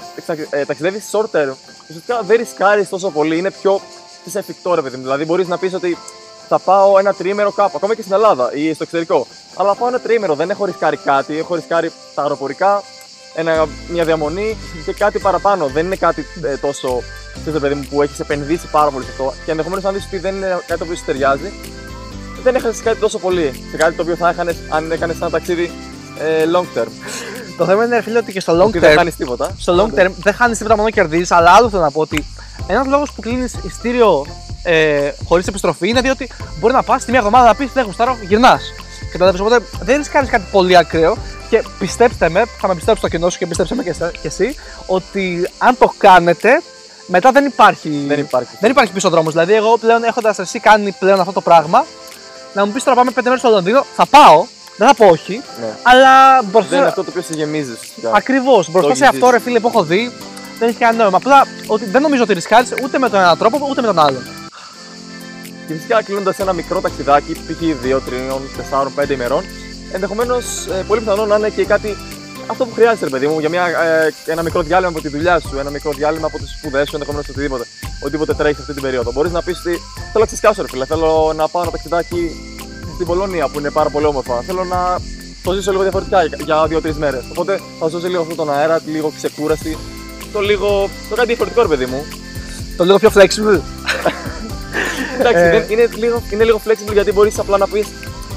ε, 0.50 0.64
ταξιδεύεις 0.64 1.04
short 1.12 1.38
term, 1.38 1.52
ουσιαστικά 1.88 2.22
δεν 2.22 2.36
ρισκάρεις 2.36 2.88
τόσο 2.88 3.10
πολύ, 3.10 3.38
είναι 3.38 3.50
πιο 3.50 3.80
σε 4.26 4.38
εφικτό 4.38 4.74
ρε 4.74 4.82
παιδί 4.82 4.96
μου. 4.96 5.02
Δηλαδή, 5.02 5.24
μπορείς 5.24 5.48
να 5.48 5.58
πεις 5.58 5.74
ότι 5.74 5.98
θα 6.48 6.58
πάω 6.58 6.98
ένα 6.98 7.12
τριήμερο 7.14 7.50
κάπου, 7.52 7.72
ακόμα 7.76 7.94
και 7.94 8.02
στην 8.02 8.14
Ελλάδα 8.14 8.50
ή 8.54 8.74
στο 8.74 8.82
εξωτερικό. 8.82 9.26
Αλλά 9.56 9.68
θα 9.68 9.74
πάω 9.74 9.88
ένα 9.88 10.00
τριήμερο, 10.00 10.34
δεν 10.34 10.50
έχω 10.50 10.64
ρισκάρει 10.64 10.96
κάτι, 10.96 11.38
έχω 11.38 11.54
ρισκάρει 11.54 11.92
τα 12.14 12.22
αεροπορικά, 12.22 12.82
ένα, 13.34 13.66
μια 13.88 14.04
διαμονή 14.04 14.56
και 14.84 14.92
κάτι 14.92 15.18
παραπάνω. 15.18 15.66
Δεν 15.66 15.84
είναι 15.86 15.96
κάτι 15.96 16.26
ε, 16.42 16.56
τόσο 16.56 17.02
ξέρεις, 17.40 17.52
ρε 17.52 17.58
παιδί 17.58 17.74
μου, 17.74 17.86
που 17.90 18.02
έχεις 18.02 18.20
επενδύσει 18.20 18.68
πάρα 18.70 18.90
πολύ 18.90 19.04
σε 19.04 19.10
αυτό. 19.10 19.32
Και 19.44 19.50
ενδεχομένως 19.50 19.84
αν 19.84 19.94
δεις 19.94 20.04
ότι 20.06 20.18
δεν 20.18 20.34
είναι 20.34 20.46
κάτι 20.66 20.78
το 20.78 20.84
οποίο 20.84 20.96
σου 20.96 21.04
ταιριάζει, 21.04 21.52
δεν 22.42 22.54
έχασε 22.54 22.82
κάτι 22.82 22.98
τόσο 23.00 23.18
πολύ 23.18 23.64
σε 23.70 23.76
κάτι 23.76 23.94
το 23.94 24.02
οποίο 24.02 24.16
θα 24.16 24.28
έχανες 24.28 24.56
αν 24.68 24.92
έκανες 24.92 25.16
ένα 25.16 25.30
ταξίδι 25.30 25.70
ε, 26.18 26.44
long 26.54 26.78
term. 26.78 26.86
Το 27.56 27.64
θέμα 27.64 27.84
είναι, 27.84 27.96
ρε 27.96 28.02
φίλε, 28.02 28.18
ότι 28.18 28.32
και 28.32 28.40
στο 28.40 28.62
long 28.62 28.66
Ότι 28.66 28.78
δεν 28.78 28.92
term, 28.92 28.96
χάνεις 28.96 29.16
τίποτα. 29.16 29.54
στο 29.58 29.74
long 29.76 29.98
term 29.98 30.10
δεν 30.16 30.34
χάνεις 30.34 30.58
τίποτα 30.58 30.76
μόνο 30.76 30.90
κερδίζεις, 30.90 31.30
αλλά 31.30 31.50
άλλο 31.50 31.68
θέλω 31.70 31.82
να 31.82 31.90
πω 31.90 32.00
ότι 32.00 32.24
ένας 32.66 32.86
λόγος 32.86 33.12
που 33.12 33.20
κλείνεις 33.20 33.54
ειστήριο 33.64 34.26
ε, 34.64 35.10
χωρίς 35.24 35.46
επιστροφή 35.46 35.88
είναι 35.88 36.00
διότι 36.00 36.30
μπορεί 36.58 36.74
να 36.74 36.82
πας 36.82 37.04
τη 37.04 37.10
μία 37.10 37.18
εβδομάδα 37.18 37.46
να 37.46 37.54
πεις 37.54 37.70
Δεν 37.72 37.84
γουστάρω, 37.84 38.18
γυρνάς. 38.28 38.62
Κατάλαβε. 39.12 39.40
Οπότε 39.40 39.64
δεν 39.82 39.96
ρισκάρει 39.96 40.26
κάτι 40.26 40.44
πολύ 40.50 40.76
ακραίο 40.76 41.16
και 41.50 41.62
πιστέψτε 41.78 42.28
με, 42.28 42.42
θα 42.60 42.68
με 42.68 42.74
πιστέψει 42.74 43.02
το 43.02 43.08
κοινό 43.08 43.30
σου 43.30 43.38
και 43.38 43.46
πιστέψτε 43.46 43.74
με 43.74 43.82
και 43.82 43.90
εσέ- 43.90 44.10
και 44.20 44.26
εσύ, 44.26 44.54
ότι 44.86 45.48
αν 45.58 45.78
το 45.78 45.92
κάνετε, 45.98 46.62
μετά 47.06 47.30
δεν 47.32 47.44
υπάρχει, 47.44 48.04
Δεν 48.06 48.18
υπάρχει. 48.18 48.56
δεν 48.60 48.70
υπάρχει 48.70 48.92
πίσω 48.92 49.08
δρόμος. 49.08 49.32
Δηλαδή, 49.32 49.54
εγώ 49.54 49.78
πλέον 49.78 50.04
έχοντας 50.04 50.38
εσύ 50.38 50.58
κάνει 50.60 50.92
πλέον 50.98 51.20
αυτό 51.20 51.32
το 51.32 51.40
πράγμα, 51.40 51.84
να 52.54 52.66
μου 52.66 52.72
πεις 52.72 52.84
τώρα 52.84 52.96
πάμε 52.96 53.10
πέντε 53.10 53.28
μέρες 53.28 53.40
στο 53.44 53.50
Λονδίνο, 53.52 53.84
θα 53.96 54.06
πάω, 54.06 54.44
δεν 54.76 54.88
θα 54.88 54.94
πω 54.94 55.06
όχι, 55.06 55.42
Ναι. 55.60 55.66
αλλά 55.82 56.42
μπροστά. 56.42 56.68
Δεν 56.70 56.78
είναι 56.78 56.88
αυτό 56.88 57.02
το 57.04 57.10
οποίο 57.10 57.22
σε 57.22 57.32
γεμίζεις 57.34 57.74
ουσιαστικά. 57.74 58.10
Ακριβώς. 58.14 58.70
Μπροστά 58.70 58.88
έχεις 58.88 58.98
σε 58.98 59.04
αυτό, 59.04 59.18
ζήσει. 59.26 59.30
ρε 59.30 59.40
φίλε, 59.40 59.60
που 59.60 59.68
έχω 59.68 59.82
δει, 59.82 60.12
δεν 60.58 60.68
έχει 60.68 60.78
κανένα 60.78 61.02
νόημα. 61.02 61.16
Απλά 61.16 61.46
ότι 61.66 61.84
δεν 61.84 62.02
νομίζω 62.02 62.22
ότι 62.22 62.32
ρισκάρεις 62.32 62.72
ούτε 62.82 62.98
με 62.98 63.08
τον 63.08 63.20
έναν 63.20 63.38
τρόπο 63.38 63.66
ούτε 63.70 63.80
με 63.80 63.86
τον 63.86 63.98
άλλον. 63.98 64.22
Και 65.66 65.74
φυσικά 65.74 66.02
κλείνοντας 66.02 66.38
ένα 66.38 66.52
μικρό 66.52 66.80
ταξιδάκι, 66.80 67.32
π.χ. 67.32 67.60
2, 67.84 67.94
3, 67.94 68.00
4, 68.98 69.04
5 69.04 69.10
ημερών, 69.10 69.44
ενδεχομένως 69.92 70.44
πολύ 70.86 71.00
πιθανό 71.00 71.26
να 71.26 71.36
είναι 71.36 71.48
και 71.48 71.64
κάτι 71.64 71.96
αυτό 72.46 72.64
που 72.66 72.74
χρειάζεται, 72.74 73.04
ρε 73.04 73.10
παιδί 73.10 73.26
μου, 73.26 73.40
για 73.40 73.48
μια, 73.48 73.66
ε, 73.66 74.14
ένα 74.26 74.42
μικρό 74.42 74.62
διάλειμμα 74.62 74.92
από 74.92 75.00
τη 75.00 75.08
δουλειά 75.08 75.40
σου, 75.40 75.58
ένα 75.58 75.70
μικρό 75.70 75.92
διάλειμμα 75.92 76.26
από 76.26 76.38
τις 76.38 76.50
σπουδές 76.50 76.88
σου, 76.88 76.94
ενδεχομένως 76.94 77.28
οτιδήποτε. 77.28 77.64
Οτιδήποτε 78.00 78.34
τρέχει 78.34 78.60
αυτή 78.60 78.72
την 78.72 78.82
περίοδο. 78.82 79.12
Μπορείς 79.12 79.32
να 79.32 79.42
πεις 79.42 79.58
ότι 79.58 79.70
θέλω 80.12 80.24
να 80.24 80.26
ξεσκάσω, 80.26 80.62
ρε 80.62 80.68
φίλε. 80.68 80.84
Θέλω 80.84 81.32
να 81.36 81.48
πάω 81.48 81.62
ένα 81.62 81.70
ταξιδάκι 81.70 82.30
στην 82.94 83.06
Πολωνία 83.06 83.48
που 83.48 83.58
είναι 83.58 83.70
πάρα 83.70 83.90
πολύ 83.90 84.06
όμορφα. 84.06 84.40
Θέλω 84.40 84.64
να 84.64 84.98
το 85.42 85.52
ζήσω 85.52 85.70
λίγο 85.70 85.82
διαφορετικά 85.82 86.24
για 86.24 86.66
2-3 86.66 86.92
μέρες. 86.96 87.24
Οπότε 87.30 87.60
θα 87.78 87.88
ζήσω 87.88 88.08
λίγο 88.08 88.22
αυτόν 88.22 88.36
τον 88.36 88.52
αέρα, 88.52 88.80
λίγο 88.86 89.12
ξεκούραση, 89.16 89.78
το 90.32 90.40
λίγο. 90.40 90.90
το 91.08 91.14
κάτι 91.14 91.26
διαφορετικό, 91.26 91.62
ρε 91.62 91.68
παιδί 91.68 91.86
μου. 91.86 92.04
Το 92.76 92.84
λίγο 92.84 92.98
πιο 92.98 93.10
flexible. 93.14 93.60
Εντάξει, 95.18 95.42
Ε. 95.42 95.50
δεν- 95.50 95.64
είναι, 95.70 95.88
λίγο, 95.96 96.22
είναι 96.32 96.44
λίγο 96.44 96.60
flexible 96.66 96.92
γιατί 96.92 97.12
μπορείς 97.12 97.38
απλά 97.38 97.56
να 97.58 97.66
πεις: 97.68 97.86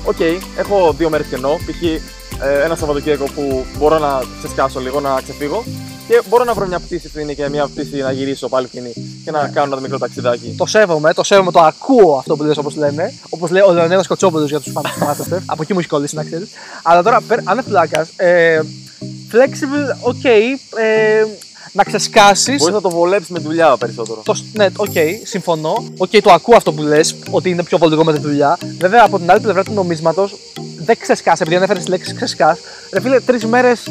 Οκ, 0.06 0.20
έχω 0.58 0.94
δύο 0.98 1.10
μέρες 1.10 1.28
κενό. 1.28 1.58
Π.χ. 1.66 1.84
ε, 1.84 2.64
ένα 2.64 2.76
Σαββατοκύριακο 2.76 3.24
που 3.36 3.66
μπορώ 3.78 3.98
να 4.00 4.22
ξεσκάσω 4.38 4.80
λίγο, 4.80 5.00
να 5.00 5.20
ξεφύγω 5.24 5.64
και 6.08 6.22
μπορώ 6.30 6.44
να 6.44 6.54
βρω 6.54 6.66
μια 6.68 6.80
πτήση 6.80 7.08
φθηνή 7.10 7.36
και 7.36 7.50
μια 7.50 7.68
πτήση 7.68 7.96
να 7.96 8.12
γυρίσω 8.12 8.50
πάλι 8.50 8.68
φθηνή 8.68 8.94
και 9.26 9.32
να 9.32 9.48
κάνω 9.54 9.72
ένα 9.74 9.82
μικρό 9.82 9.98
ταξιδάκι. 9.98 10.56
Το 10.58 10.66
σέβομαι, 10.66 11.14
το 11.14 11.24
σέβομαι, 11.24 11.52
το 11.52 11.60
ακούω 11.60 12.16
αυτό 12.18 12.36
που 12.36 12.44
λες 12.44 12.58
όπως 12.58 12.76
λένε. 12.76 13.14
Όπως 13.30 13.50
λέει 13.50 13.62
ο 13.62 13.72
Λεωνίδας 13.74 14.08
Κουτσόπουλος 14.08 14.50
για 14.50 14.60
τους 14.60 14.72
φανάτες. 14.72 15.28
Από 15.46 15.62
εκεί 15.62 15.74
μου 15.74 15.80
έχει 15.80 15.88
κολλήσει 15.88 16.16
να 16.16 16.24
ξέρεις. 16.24 16.50
Αλλά 16.84 17.04
τώρα, 17.04 17.22
πέρα- 17.28 17.42
άνευ 17.46 17.64
πλάκας, 17.68 18.10
ε, 18.16 18.60
flexible, 19.32 20.10
ok, 20.10 20.26
ε, 20.80 21.26
να 21.72 21.84
ξεσκάσεις. 21.84 22.58
Μπορείς 22.58 22.74
να 22.74 22.82
το 22.82 22.90
βολέψεις 22.90 23.30
με 23.30 23.40
δουλειά 23.40 23.78
περισσότερο. 23.78 24.22
Το, 24.26 24.36
ναι, 24.54 24.68
οκ, 24.76 24.96
συμφωνώ. 25.24 25.86
Οκ, 25.98 26.10
το 26.10 26.32
ακούω 26.32 26.56
αυτό 26.56 26.74
που 26.74 26.82
λες, 26.82 27.16
ότι 27.30 27.50
είναι 27.50 27.64
πιο 27.64 27.78
βολικό 27.78 28.04
με 28.04 28.14
τη 28.14 28.20
δουλειά. 28.20 28.58
Βέβαια, 28.80 29.04
από 29.06 29.20
την 29.20 29.32
άλλη 29.32 29.40
πλευρά 29.40 29.64
του 29.64 29.72
νομίσματος, 29.74 30.36
δεν 30.78 30.98
ξεσκάς, 31.00 31.42
επειδή 31.42 31.56
ανέφερες 31.56 31.84
τη 31.84 31.90
λέξη 31.90 32.14
ξεσκάς. 32.14 32.60
Ρε 32.94 33.02
φίλε, 33.02 33.20
τρεις 33.20 33.46
μέρες 33.46 33.84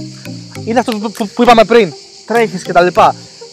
είναι 0.64 0.78
αυτό 0.78 0.98
που, 0.98 1.10
που, 1.10 1.28
που 1.28 1.42
είπαμε 1.42 1.64
πριν. 1.64 1.92
Τρέχεις 2.26 2.62
κτλ. 2.62 2.86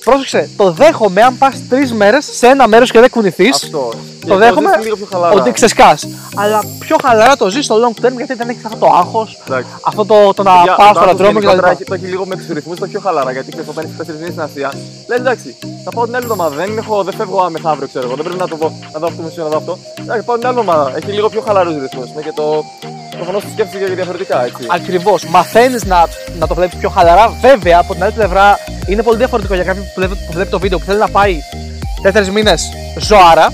Πρόσεξε, 0.04 0.50
το 0.58 0.72
δέχομαι 0.72 1.22
αν 1.22 1.38
πας 1.38 1.56
τρεις 1.70 1.94
μέρες 1.94 2.26
σε 2.32 2.48
ένα 2.48 2.68
μέρος 2.68 2.92
και 2.92 3.00
δεν 3.00 3.10
κουνηθείς. 3.10 3.64
Αυτό. 3.64 3.90
Και 4.20 4.30
Το 4.30 4.38
δέχομαι 4.38 4.70
ζεις 4.76 4.84
λίγο 4.84 4.96
πιο 4.96 5.08
χαλαρά. 5.12 5.34
ότι 5.42 5.52
ξεσκάς. 5.52 6.08
Αλλά 6.36 6.64
πιο 6.80 6.96
χαλαρά 7.04 7.36
το 7.38 7.50
ζεις 7.50 7.66
στο 7.66 7.76
long 7.84 8.06
term 8.06 8.12
γιατί 8.16 8.34
δεν 8.34 8.50
έχεις 8.50 8.66
αυτό 8.66 8.78
το 8.78 8.86
άγχος, 8.94 9.38
Εντάξει. 9.48 9.70
αυτό 9.82 10.06
το, 10.06 10.34
το 10.34 10.44
να 10.44 10.52
Παιδιά, 10.58 10.76
πας 10.76 10.78
το 10.78 10.84
στον 10.84 10.86
άγχος 10.88 11.02
αεροδρόμιο 11.06 11.40
γενικότερα 11.40 11.68
κτλ. 11.68 11.74
έχει- 11.82 11.84
Το 11.90 11.94
έχει 11.94 12.06
λίγο 12.06 12.26
με 12.26 12.36
τους 12.36 12.48
ρυθμούς, 12.48 12.80
το 12.80 12.86
πιο 12.88 13.00
χαλαρά. 13.00 13.32
Γιατί 13.32 13.52
ξέρει, 13.52 13.68
όταν 13.70 13.84
είσαι 13.86 13.94
4 13.98 14.14
μήνε 14.20 14.30
στην 14.30 14.42
Ασία, 14.42 14.70
λες 15.10 15.20
εντάξει, 15.20 15.56
θα 15.86 15.90
πάω 15.96 16.06
την 16.06 16.16
άλλη 16.16 16.24
εβδομάδα. 16.24 16.56
Δεν, 16.56 16.78
έχω, 16.78 17.04
δεν 17.04 17.14
φεύγω 17.18 17.50
μεθαύριο, 17.50 17.88
ξέρω 17.88 18.06
εγώ. 18.06 18.16
Δεν 18.16 18.24
πρέπει 18.26 18.40
να 18.40 18.48
το 18.48 18.56
πω, 18.56 18.68
να 18.94 19.00
δω 19.00 19.06
αυτό 19.08 19.22
μισό, 19.22 19.42
να 19.44 19.50
δω 19.50 19.58
αυτό. 19.58 19.78
Εντάξει, 20.02 20.24
πάω 20.26 20.38
την 20.38 20.48
άλλη 20.48 20.60
εβδομάδα. 20.60 20.92
Έχει 20.98 21.12
λίγο 21.12 21.30
πιο 21.30 21.42
χαλαρούς 21.48 21.74
ρυθμούς. 21.82 22.08
Ναι, 22.16 22.22
και 22.22 22.32
το. 22.36 22.64
Προφανώς 23.16 23.44
το 23.44 23.50
σκέφτεσαι 23.54 23.86
και 23.86 23.94
διαφορετικά, 23.94 24.44
έτσι. 24.44 24.66
Ακριβώς. 24.68 25.26
Μαθαίνεις 25.26 25.86
να, 25.86 26.06
να 26.40 26.48
το 26.48 26.56
βλέπεις 26.56 26.78
πιο 26.78 26.90
χαλαρά. 26.90 27.30
Βέβαια, 27.42 27.80
από 27.80 27.94
την 27.94 28.04
άλλη 28.04 28.12
πλευρά 28.12 28.60
είναι 28.88 29.04
πολύ 29.04 29.18
διαφορετικό 29.18 29.54
για 29.54 29.64
κάποιον 29.64 29.86
που 29.86 29.92
βλέπει, 29.96 30.16
που 30.16 30.32
βλέπει 30.32 30.50
το 30.50 30.60
βίντεο 30.60 30.78
που 30.80 30.86
θέλει 30.86 31.00
να 31.00 31.10
πάει 31.10 31.40
4 32.14 32.28
μήνες 32.28 32.70
ζωάρα. 32.98 33.54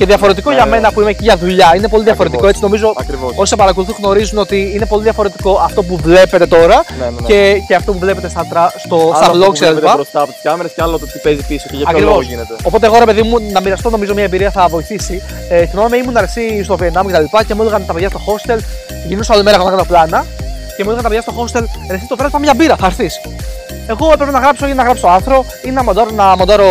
Και 0.00 0.06
διαφορετικό 0.06 0.48
Ναι, 0.50 0.54
για 0.56 0.64
ναι. 0.64 0.70
μένα 0.70 0.92
που 0.92 1.00
είμαι 1.00 1.10
εκεί 1.10 1.22
για 1.22 1.36
δουλειά. 1.36 1.72
Είναι 1.76 1.88
πολύ 1.88 2.04
διαφορετικό. 2.04 2.46
Ακριβώς. 2.46 2.50
Έτσι 2.50 2.62
νομίζω 2.62 2.94
Ακριβώς. 2.96 3.32
όσοι 3.36 3.46
σε 3.50 3.56
παρακολουθούν 3.56 3.96
γνωρίζουν 4.00 4.38
ότι 4.38 4.70
είναι 4.74 4.86
πολύ 4.86 5.02
διαφορετικό 5.02 5.60
αυτό 5.64 5.82
που 5.82 5.96
βλέπετε 5.96 6.46
τώρα 6.46 6.84
Ναι, 6.98 7.04
ναι, 7.04 7.10
ναι. 7.10 7.26
και, 7.26 7.62
και 7.66 7.74
αυτό 7.74 7.92
που 7.92 7.98
βλέπετε 7.98 8.28
στα, 8.28 8.46
τρα- 8.50 8.72
στο, 8.84 8.96
Άλλο 8.96 9.14
στα 9.14 9.24
αυτό 9.26 9.38
vlogs 9.38 9.44
που 9.46 9.52
βλέπετε 9.52 9.80
κλπ. 9.86 9.94
μπροστά 9.94 10.20
από 10.20 10.32
τις 10.32 10.40
κάμερες 10.42 10.72
και 10.72 10.82
άλλο 10.82 10.98
το 10.98 11.06
τι 11.06 11.18
παίζει 11.18 11.42
πίσω 11.46 11.66
και 11.70 11.76
για 11.76 11.84
ποιο 11.86 11.94
Ακριβώς. 11.94 12.12
λόγο 12.14 12.22
γίνεται. 12.28 12.54
Οπότε 12.62 12.86
εγώ 12.86 12.98
ρε 12.98 13.04
παιδί 13.04 13.22
μου 13.22 13.36
να 13.52 13.60
μοιραστώ 13.60 13.90
νομίζω 13.90 14.14
μια 14.14 14.24
εμπειρία 14.24 14.50
θα 14.50 14.66
βοηθήσει. 14.68 15.22
Ε, 15.48 15.66
θυμάμαι 15.66 15.96
ήμουν 15.96 16.16
αρσί 16.16 16.62
στο 16.64 16.76
Βιετνάμ 16.76 17.06
και 17.06 17.12
τα 17.12 17.20
λοιπά 17.20 17.44
και 17.44 17.54
μου 17.54 17.60
έλεγαν 17.62 17.86
τα 17.86 17.92
παιδιά 17.92 18.08
στο 18.08 18.20
hostel, 18.26 18.58
γυρνούσα 19.08 19.34
όλη 19.34 19.42
μέρα 19.42 19.56
να 19.58 19.70
κάνω 19.70 19.84
πλάνα 19.84 20.24
και 20.76 20.84
μου 20.84 20.90
έλεγαν 20.90 21.02
τα 21.02 21.08
παιδιά 21.08 21.22
στο 21.22 21.32
hostel, 21.38 21.64
ρε 21.90 21.96
εσύ 21.96 22.06
το 22.08 22.16
βράδυ 22.16 22.32
πάμε 22.32 22.44
μια 22.44 22.54
μπύρα, 22.56 22.76
θα 22.76 22.86
έρθεις. 22.86 23.20
Εγώ 23.86 24.10
έπρεπε 24.12 24.30
να 24.30 24.38
γράψω 24.38 24.66
ή 24.68 24.74
να 24.74 24.82
γράψω 24.82 25.06
άρθρο 25.06 25.44
ή 25.66 25.70
να 25.70 25.82
μοντάρω, 25.84 26.10
να 26.10 26.36
μοντάρω 26.36 26.66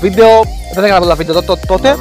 βίντεο. 0.00 0.28
Δεν 0.74 0.84
έκανα 0.84 0.98
πολλά 1.00 1.14
βίντεο 1.14 1.42
τότε, 1.42 1.66
τότε. 1.66 1.88
Ε, 1.88 1.96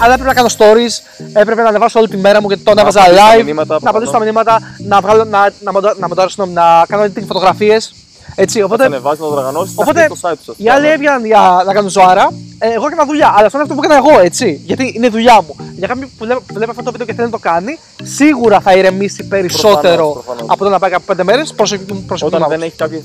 αλλά 0.00 0.12
έπρεπε 0.12 0.28
να 0.28 0.34
κάνω 0.34 0.48
stories, 0.58 1.22
έπρεπε 1.32 1.62
να 1.62 1.68
ανεβάσω 1.68 1.98
όλη 1.98 2.08
τη 2.08 2.16
μέρα 2.16 2.40
μου 2.40 2.46
γιατί 2.48 2.62
το 2.62 2.70
ανέβαζα 2.70 3.00
απαντήσεις 3.00 3.24
στα 3.24 3.34
live. 3.40 3.44
μηνύματα, 3.44 3.78
να 3.82 3.90
απαντήσω 3.90 4.10
στα 4.10 4.20
μηνύματα, 4.20 4.60
να, 4.78 5.00
βγάλω, 5.00 5.24
να, 5.24 5.52
να, 5.60 5.72
μοντάρω, 5.72 5.94
να, 5.98 6.08
μοντάρω, 6.08 6.28
συγγνώμη, 6.28 6.52
να 6.52 6.84
κάνω 6.88 7.02
editing 7.04 7.24
φωτογραφίες. 7.26 7.94
Έτσι, 8.34 8.62
οπότε, 8.62 8.82
Θα 8.82 8.88
ανεβάσεις, 8.88 9.20
να 9.20 9.26
το 9.26 9.32
οργανώσεις. 9.32 9.74
οπότε 9.76 10.06
το 10.08 10.16
site 10.22 10.34
σου. 10.44 10.54
οι 10.56 10.68
άλλοι 10.68 10.86
έβγαιναν 10.88 11.24
για 11.24 11.62
να 11.66 11.72
κάνουν 11.72 11.90
ζωάρα. 11.90 12.32
Ε, 12.58 12.68
εγώ 12.72 12.86
έκανα 12.86 13.04
δουλειά. 13.04 13.32
Αλλά 13.36 13.46
αυτό 13.46 13.58
είναι 13.58 13.62
αυτό 13.70 13.74
που 13.74 13.80
έκανα 13.84 14.08
εγώ, 14.08 14.20
έτσι. 14.20 14.60
Γιατί 14.64 14.92
είναι 14.96 15.08
δουλειά 15.08 15.42
μου. 15.46 15.56
Για 15.76 15.86
κάποιον 15.88 16.08
που 16.18 16.24
βλέπει, 16.24 16.40
που 16.46 16.54
βλέπει 16.54 16.70
αυτό 16.70 16.82
το 16.82 16.90
βίντεο 16.90 17.06
και 17.06 17.12
θέλει 17.14 17.26
να 17.26 17.32
το 17.32 17.38
κάνει, 17.38 17.78
σίγουρα 18.02 18.60
θα 18.60 18.72
ηρεμήσει 18.76 19.24
περισσότερο 19.24 19.94
Προφανώς, 19.94 20.24
προφανώς. 20.24 20.50
από 20.52 20.64
το 20.64 20.70
να 20.70 20.78
πάει 20.78 20.90
κάπου 20.90 21.04
5 21.16 21.22
μέρες. 21.24 21.52
Προσωπική 21.52 22.04
Όταν 22.20 22.44
δεν 22.48 22.62
έχει 22.62 22.76
κάποιες 22.76 23.02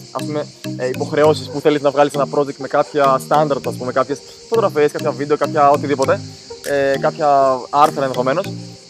υποχρεώσεις 0.94 1.50
που 1.50 1.60
θέλεις 1.60 1.82
να 1.82 1.90
βγάλεις 1.92 2.14
ένα 2.14 2.28
project 2.36 2.56
με 2.58 2.68
κάποια 2.68 3.20
standard, 3.30 3.62
ας 3.68 3.76
πούμε, 3.78 3.92
κάποιες 3.92 4.20
φωτογραφίες, 4.50 4.92
κάποια 4.92 5.12
βίντεο, 5.12 5.38
κάποια 5.38 5.70
οτιδήποτε, 5.70 6.20
ε, 6.70 6.98
κάποια 7.00 7.28
άρθρα 7.70 8.04
ενδεχομένως. 8.04 8.46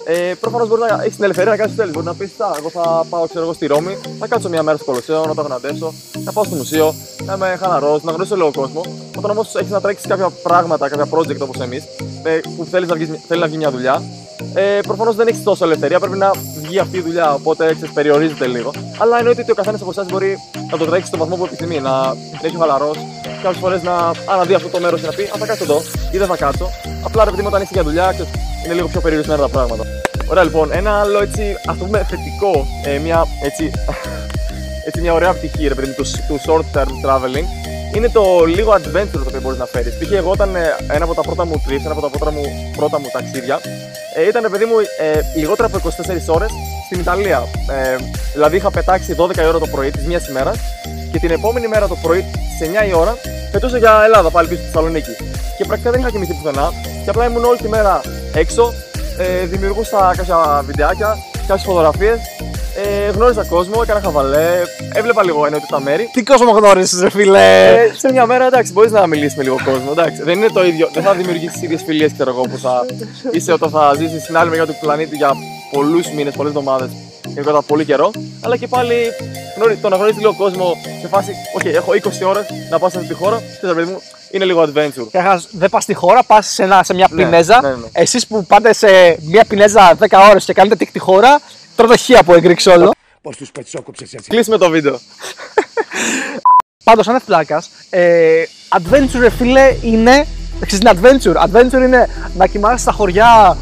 Ε, 0.08 0.34
Προφανώς 0.39 0.67
μπορεί 0.67 0.82
να 0.82 1.01
έχεις 1.03 1.15
την 1.15 1.24
ελευθερία 1.24 1.51
να 1.51 1.58
κάνεις 1.58 1.72
τι 1.72 1.77
θέλεις. 1.79 1.94
Μπορεί 1.94 2.05
να 2.05 2.13
πεις: 2.13 2.32
Εγώ 2.58 2.70
θα 2.70 3.05
πάω 3.10 3.27
ξέρω, 3.27 3.44
εγώ 3.44 3.53
στη 3.53 3.65
Ρώμη, 3.65 3.98
θα 4.20 4.27
κάτσω 4.27 4.50
μια 4.50 4.63
μέρα 4.63 4.77
στο 4.77 4.86
Κολοσσέο, 4.86 5.25
να 5.25 5.34
το 5.34 5.41
γνωρίσω, 5.41 5.94
να 6.24 6.32
πάω 6.32 6.44
στο 6.44 6.55
μουσείο, 6.55 6.94
να 7.25 7.34
είμαι 7.34 7.58
χαλαρός, 7.60 8.03
να 8.03 8.12
γνωρίσω 8.12 8.36
λίγο 8.36 8.51
κόσμο. 8.51 8.82
Όταν 9.17 9.32
όμως 9.32 9.55
έχεις 9.55 9.72
να 9.72 9.82
τρέξεις 9.82 10.08
κάποια 10.08 10.29
πράγματα, 10.44 10.89
κάποια 10.89 11.08
project 11.12 11.39
όπως 11.39 11.60
εμείς, 11.60 11.84
που 12.58 12.65
θέλεις 12.72 12.89
να, 12.89 12.96
βγεις, 12.96 13.10
θέλει 13.27 13.41
να 13.41 13.48
βγει 13.48 13.58
μια 13.58 13.72
δουλειά, 13.72 14.01
ε, 14.53 14.79
προφανώς 14.88 15.15
δεν 15.15 15.27
έχεις 15.27 15.44
τόσο 15.44 15.65
ελευθερία, 15.65 16.00
πρέπει 16.00 16.17
να 16.17 16.32
βγει 16.62 16.79
αυτή 16.79 16.98
η 16.98 17.01
δουλειά. 17.01 17.34
Οπότε 17.34 17.65
ξέρεις, 17.74 17.94
περιορίζεται 17.94 18.48
λίγο. 18.48 18.72
Αλλά 18.98 19.17
εννοείται 19.17 19.41
ότι 19.41 19.51
ο 19.51 19.55
καθένας 19.55 19.82
από 19.82 19.89
εσάς 19.89 20.05
μπορεί 20.05 20.38
να 20.72 20.77
το 20.77 20.86
τρέξει 20.86 21.08
στον 21.08 21.20
βαθμό 21.20 21.36
που 21.36 21.46
επιθυμεί, 21.46 21.79
να 21.79 22.15
είναι 22.44 22.58
χαλαρός, 22.60 22.98
κάποιες 23.44 23.62
φορές 23.62 23.82
να 23.82 24.12
αναδεί 24.25 24.54
αυτό 24.54 24.70
το 24.70 24.80
μέρος 24.80 25.01
και 25.01 25.08
να 25.08 25.13
πει: 25.13 25.24
Α, 25.24 25.36
θα 25.39 25.46
κάτσω 25.46 25.63
εδώ 25.63 25.82
ή 26.12 26.18
δεν 26.18 26.27
θα 26.27 26.38
κάτσω. 26.38 26.72
Απλά 27.04 27.24
ρε 27.24 27.30
παιδί 27.30 27.42
μου, 27.42 27.48
όταν 27.51 27.62
είσαι 27.62 27.72
για 27.74 27.84
δουλειά, 27.84 28.12
ξέρεις, 28.12 28.32
είναι 28.65 28.74
λίγο 28.74 28.88
πιο 28.88 29.01
περιορισμένα 29.01 29.42
τα 29.42 29.50
πράγματα. 29.50 29.84
Ωραία, 30.27 30.44
λοιπόν, 30.44 30.72
ένα 30.72 31.00
άλλο 31.00 31.22
έτσι, 31.22 31.44
ας 31.65 31.77
το 31.77 31.86
πούμε 31.86 32.06
θετικό, 32.10 32.65
ε, 32.86 32.98
μια 32.98 33.25
έτσι, 33.44 33.72
έτσι 34.88 35.01
μια 35.01 35.13
ωραία 35.13 35.34
πτυχή 35.34 35.68
ρε 35.68 35.75
παιδί 35.75 35.88
μου, 35.88 35.94
του, 35.98 36.06
του 36.27 36.39
short 36.46 36.77
term 36.77 36.92
traveling 37.06 37.48
είναι 37.96 38.10
το 38.10 38.46
λίγο 38.46 38.72
adventure 38.74 39.10
το 39.12 39.25
οποίο 39.27 39.42
μπορείς 39.42 39.58
να 39.58 39.65
φέρεις. 39.65 39.98
Π.χ. 39.98 40.12
εγώ 40.12 40.32
όταν 40.32 40.56
ε, 40.56 40.75
ένα 40.88 41.04
από 41.04 41.13
τα 41.13 41.22
πρώτα 41.22 41.46
μου 41.46 41.63
trips, 41.68 41.84
ένα 41.86 41.92
από 41.92 42.01
τα 42.01 42.10
πρώτα 42.10 42.32
μου, 42.32 42.42
πρώτα 42.75 43.00
μου 43.00 43.10
ταξίδια, 43.13 43.60
ε, 44.15 44.27
ήταν 44.27 44.51
παιδί 44.51 44.65
μου 44.65 44.75
ε, 45.00 45.20
λιγότερα 45.36 45.68
από 45.74 45.89
24 46.30 46.36
ώρες 46.36 46.51
στην 46.86 47.00
Ιταλία. 47.00 47.44
Ε, 47.72 47.96
δηλαδή 48.34 48.56
είχα 48.56 48.72
πετάξει 48.72 49.15
12 49.20 49.38
η 49.38 49.46
ώρα 49.46 49.60
το 49.60 49.68
πρωί 49.68 49.92
της 49.92 50.06
μία 50.06 50.22
ημέρας 50.30 50.58
και 51.15 51.27
την 51.27 51.36
επόμενη 51.36 51.67
μέρα 51.67 51.88
το 51.88 51.95
πρωί 52.01 52.25
στι 52.55 52.69
9 52.86 52.89
η 52.89 52.93
ώρα 52.93 53.17
πετούσα 53.51 53.77
για 53.77 54.01
Ελλάδα 54.03 54.29
πάλι 54.29 54.48
πίσω 54.48 54.62
στη 54.62 54.69
Θεσσαλονίκη. 54.72 55.13
Και 55.57 55.65
πρακτικά 55.65 55.91
δεν 55.91 56.00
είχα 56.00 56.10
κοιμηθεί 56.10 56.34
πουθενά 56.34 56.72
και 57.03 57.10
απλά 57.10 57.25
ήμουν 57.25 57.43
όλη 57.43 57.57
τη 57.57 57.67
μέρα 57.67 58.01
έξω, 58.34 58.74
ε, 59.17 59.45
δημιουργούσα 59.45 60.13
κάποια 60.17 60.63
βιντεάκια, 60.65 61.17
κάποιες 61.48 61.63
φωτογραφίες 61.65 62.19
ε, 62.84 63.10
γνώριζα 63.10 63.43
κόσμο, 63.43 63.79
έκανα 63.84 64.01
χαβαλέ, 64.01 64.62
έβλεπα 64.93 65.24
λίγο 65.24 65.45
εννοείται 65.45 65.65
τα 65.69 65.81
μέρη. 65.81 66.10
Τι 66.13 66.24
κόσμο 66.24 66.51
γνώρισες, 66.51 67.01
ρε 67.01 67.10
φιλέ. 67.10 67.74
Ε, 67.74 67.93
σε 67.95 68.12
μια 68.12 68.25
μέρα 68.25 68.45
εντάξει, 68.45 68.72
μπορείς 68.72 68.91
να 68.91 69.07
μιλήσεις 69.07 69.38
με 69.38 69.43
λίγο 69.43 69.57
κόσμο. 69.65 69.89
Εντάξει. 69.91 70.24
Δεν 70.24 70.38
είναι 70.38 70.50
το 70.53 70.65
ίδιο. 70.65 70.89
Δεν 70.93 71.03
θα 71.03 71.13
δημιουργήσεις 71.13 71.60
τι 71.60 71.65
ίδιες 71.65 71.84
φιλίες, 71.86 72.13
ξέρω 72.13 72.29
εγώ, 72.29 72.41
που 72.41 72.57
θα 72.57 72.86
είσαι 73.31 73.51
όταν 73.51 73.69
θα 73.69 73.93
ζήσεις 73.98 74.24
στην 74.24 74.38
άλλη 74.38 74.50
μεριά 74.50 74.65
του 74.65 74.75
πλανήτη 74.81 75.15
για 75.15 75.31
πολλούς 75.72 76.07
μήνες, 76.12 76.34
πολλές 76.34 76.53
εβδομάδες 76.53 76.89
γενικότερα 77.27 77.62
πολύ 77.62 77.86
καιρό. 77.86 78.12
Αλλά 78.41 78.58
και 78.58 78.67
πάλι 78.67 78.94
γνωρί, 79.55 79.75
το 79.75 79.89
να 79.89 79.96
γνωρίζει 79.96 80.20
λίγο 80.20 80.36
κόσμο 80.36 80.74
σε 81.01 81.08
φάση, 81.08 81.32
OK, 81.60 81.65
έχω 81.65 81.91
20 81.91 82.27
ώρες 82.27 82.46
να 82.70 82.79
πάω 82.79 82.89
σε 82.89 82.98
αυτή 82.98 83.10
τη 83.10 83.15
χώρα. 83.15 83.41
Και 83.62 83.67
παιδί 83.67 83.91
μου, 83.91 84.01
είναι 84.32 84.46
λίγο 84.46 84.62
adventure. 84.63 85.08
Καταρχάς, 85.12 85.48
δεν 85.51 85.70
πας 85.70 85.84
στη 85.84 85.94
χώρα, 85.94 86.24
πας 86.24 86.48
σε, 86.48 86.63
ένα- 86.63 86.84
σε 86.84 86.94
μια 86.94 87.08
Ναι, 87.12 87.24
πινέζα. 87.24 87.62
ναι, 87.62 87.70
ναι. 87.70 87.75
Εσείς 87.91 88.27
που 88.27 88.46
πάτε 88.46 88.74
σε 88.74 88.88
μια 89.22 89.46
πινέζα 89.48 89.96
10 90.00 90.27
ώρες 90.29 90.46
και 90.46 90.53
κάνετε 90.53 90.75
τικ 90.75 90.91
τη 90.91 91.00
χώρα, 91.00 91.39
τρώτε 91.75 91.98
χ 91.98 92.10
από 92.17 92.36
εγκρίξ 92.36 92.65
όλο. 92.65 92.91
Πώς 93.22 93.38
τους 93.38 93.51
πετσόκοψες 93.51 94.13
έτσι. 94.13 94.29
Κλείσουμε 94.29 94.58
το 94.58 94.70
βίντεο. 94.70 95.00
Πάντως, 96.84 97.08
αν 97.08 97.13
είναι 97.13 97.24
φλάκα, 97.25 97.63
ε, 97.89 98.44
adventure, 98.77 99.20
ρε 99.20 99.29
φίλε, 99.29 99.75
είναι. 99.82 100.27
Ξέρεις, 100.65 100.79
είναι 100.91 101.00
adventure. 101.01 101.44
Adventure 101.46 101.82
είναι 101.86 102.10
να 102.38 102.48
κοιμάσαι 102.48 102.77
στα 102.77 102.91
χωριά 102.91 103.58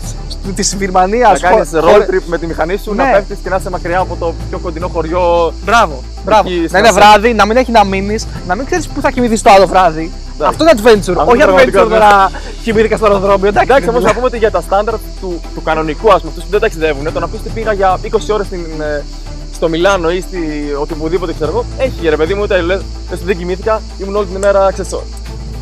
της 0.52 0.78
Βυρμανίας. 0.78 1.42
να 1.42 1.50
κάνεις 1.50 1.70
road 1.74 2.12
trip 2.14 2.22
με 2.26 2.38
τη 2.38 2.46
μηχανή 2.48 2.78
σου, 2.78 2.94
Ναι. 2.94 3.04
να 3.04 3.10
πέφτεις 3.10 3.38
και 3.44 3.50
να 3.50 3.56
είσαι 3.56 3.70
μακριά 3.70 4.00
από 4.00 4.16
το 4.20 4.34
πιο 4.50 4.60
κοντινό 4.60 4.88
χωριό. 4.88 5.54
Μπράβο, 5.66 6.04
μπράβο. 6.26 6.50
Εκεί, 6.50 6.60
να 6.60 6.68
στην 6.68 6.80
είναι 6.80 6.88
Ασία. 6.88 7.02
βράδυ, 7.02 7.34
να 7.34 7.46
μην 7.46 7.58
έχει 7.58 7.72
να 7.72 7.84
μείνεις, 7.84 8.28
να 8.48 8.56
μην 8.56 8.66
ξέρεις 8.66 8.88
πού 8.88 9.02
θα 9.02 9.12
κοιμηθείς 9.12 9.42
το 9.42 9.50
άλλο 9.52 9.68
βράδυ. 9.68 10.12
Αυτό 10.40 10.64
είναι 10.64 10.74
adventure. 10.76 11.16
Αυτό 11.18 11.22
Όχι 11.22 11.34
είναι 11.36 11.44
adventure 11.44 11.48
πραγματικά 11.48 11.84
τώρα 11.84 12.32
κοιμήθηκα 12.64 12.98
στο 12.98 13.06
αεροδρόμιο. 13.06 13.48
Εντάξει, 13.48 13.68
Εντάξει, 13.70 13.90
όμως 13.90 14.04
να 14.04 14.14
πούμε 14.14 14.26
ότι 14.26 14.38
για 14.38 14.52
τα 14.52 14.62
στάνταρτ 14.62 15.02
του, 15.22 15.42
του 15.56 15.62
κανονικού, 15.62 16.08
ας 16.14 16.20
πούμε, 16.20 16.30
αυτούς 16.30 16.44
που 16.44 16.50
δεν 16.52 16.60
ταξιδεύουν, 16.60 17.14
το 17.14 17.20
να 17.20 17.28
πεις 17.28 17.40
ότι 17.40 17.50
πήγα 17.50 17.74
για 17.74 17.98
20 18.02 18.34
ώρες 18.34 18.48
στο 19.54 19.70
Μιλάνο 19.70 20.12
ή 20.12 20.22
στη, 20.22 20.40
οπουδήποτε 20.78 21.34
ξέρω 21.34 21.52
εγώ, 21.52 21.66
έχει 21.78 22.10
ρε 22.10 22.16
παιδί 22.16 22.34
μου, 22.34 22.42
ούτε 22.44 22.62
λες, 22.62 22.82
δεν 23.26 23.38
κοιμήθηκα, 23.38 23.82
ήμουν 24.02 24.16
όλη 24.16 24.26
την 24.26 24.36
ημέρα, 24.36 24.72
ξέρεις, 24.72 24.94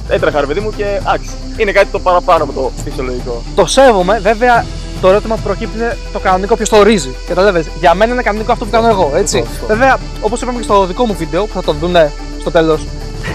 έτρεχα 0.09 0.39
ρε 0.39 0.45
παιδί 0.45 0.59
μου 0.59 0.73
και 0.75 0.99
άξι. 1.03 1.29
Είναι 1.57 1.71
κάτι 1.71 1.87
το 1.91 1.99
παραπάνω 1.99 2.43
από 2.43 2.53
το 2.53 2.71
φυσιολογικό. 2.83 3.41
Το 3.55 3.65
σέβομαι, 3.65 4.19
βέβαια 4.19 4.65
το 5.01 5.07
ερώτημα 5.09 5.35
που 5.35 5.41
προκύπτει 5.41 5.77
είναι 5.77 5.97
το 6.13 6.19
κανονικό 6.19 6.55
ποιος 6.55 6.69
το 6.69 6.77
ορίζει. 6.77 7.09
Κατάλαβε. 7.27 7.65
Για 7.79 7.93
μένα 7.93 8.13
είναι 8.13 8.21
κανονικό 8.21 8.51
αυτό 8.51 8.65
που 8.65 8.71
κάνω 8.71 8.87
εγώ, 8.87 9.11
έτσι. 9.15 9.37
Σωστό, 9.37 9.51
σωστό. 9.51 9.67
Βέβαια, 9.67 9.97
όπως 10.21 10.41
είπαμε 10.41 10.57
και 10.57 10.63
στο 10.63 10.85
δικό 10.85 11.05
μου 11.05 11.15
βίντεο, 11.15 11.45
που 11.45 11.53
θα 11.53 11.63
το 11.63 11.73
δουν 11.73 11.95
στο 12.39 12.51
τέλος 12.51 12.85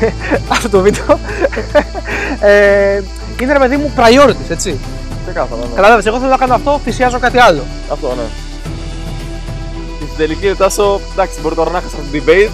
αυτό 0.54 0.68
το 0.68 0.80
βίντεο, 0.80 1.18
ε, 2.40 3.02
είναι 3.40 3.52
ρε 3.52 3.58
παιδί 3.58 3.76
μου 3.76 3.92
priorities, 3.96 4.50
έτσι. 4.50 4.78
Ξεκάθαρα, 5.25 5.61
ναι. 5.61 5.75
Κατάλαβε, 5.75 6.08
εγώ 6.08 6.18
θέλω 6.18 6.30
να 6.30 6.37
κάνω 6.37 6.54
αυτό, 6.54 6.80
θυσιάζω 6.85 7.18
κάτι 7.18 7.38
άλλο. 7.38 7.62
Αυτό, 7.90 8.06
ναι. 8.06 8.23
Και 9.99 10.04
στην 10.04 10.16
τελική 10.16 10.49
ρωτάσω, 10.49 11.00
εντάξει, 11.12 11.40
μπορεί 11.40 11.54
τώρα 11.54 11.70
να 11.70 11.78
έχασα 11.78 11.96
το 11.96 12.02
debate, 12.12 12.50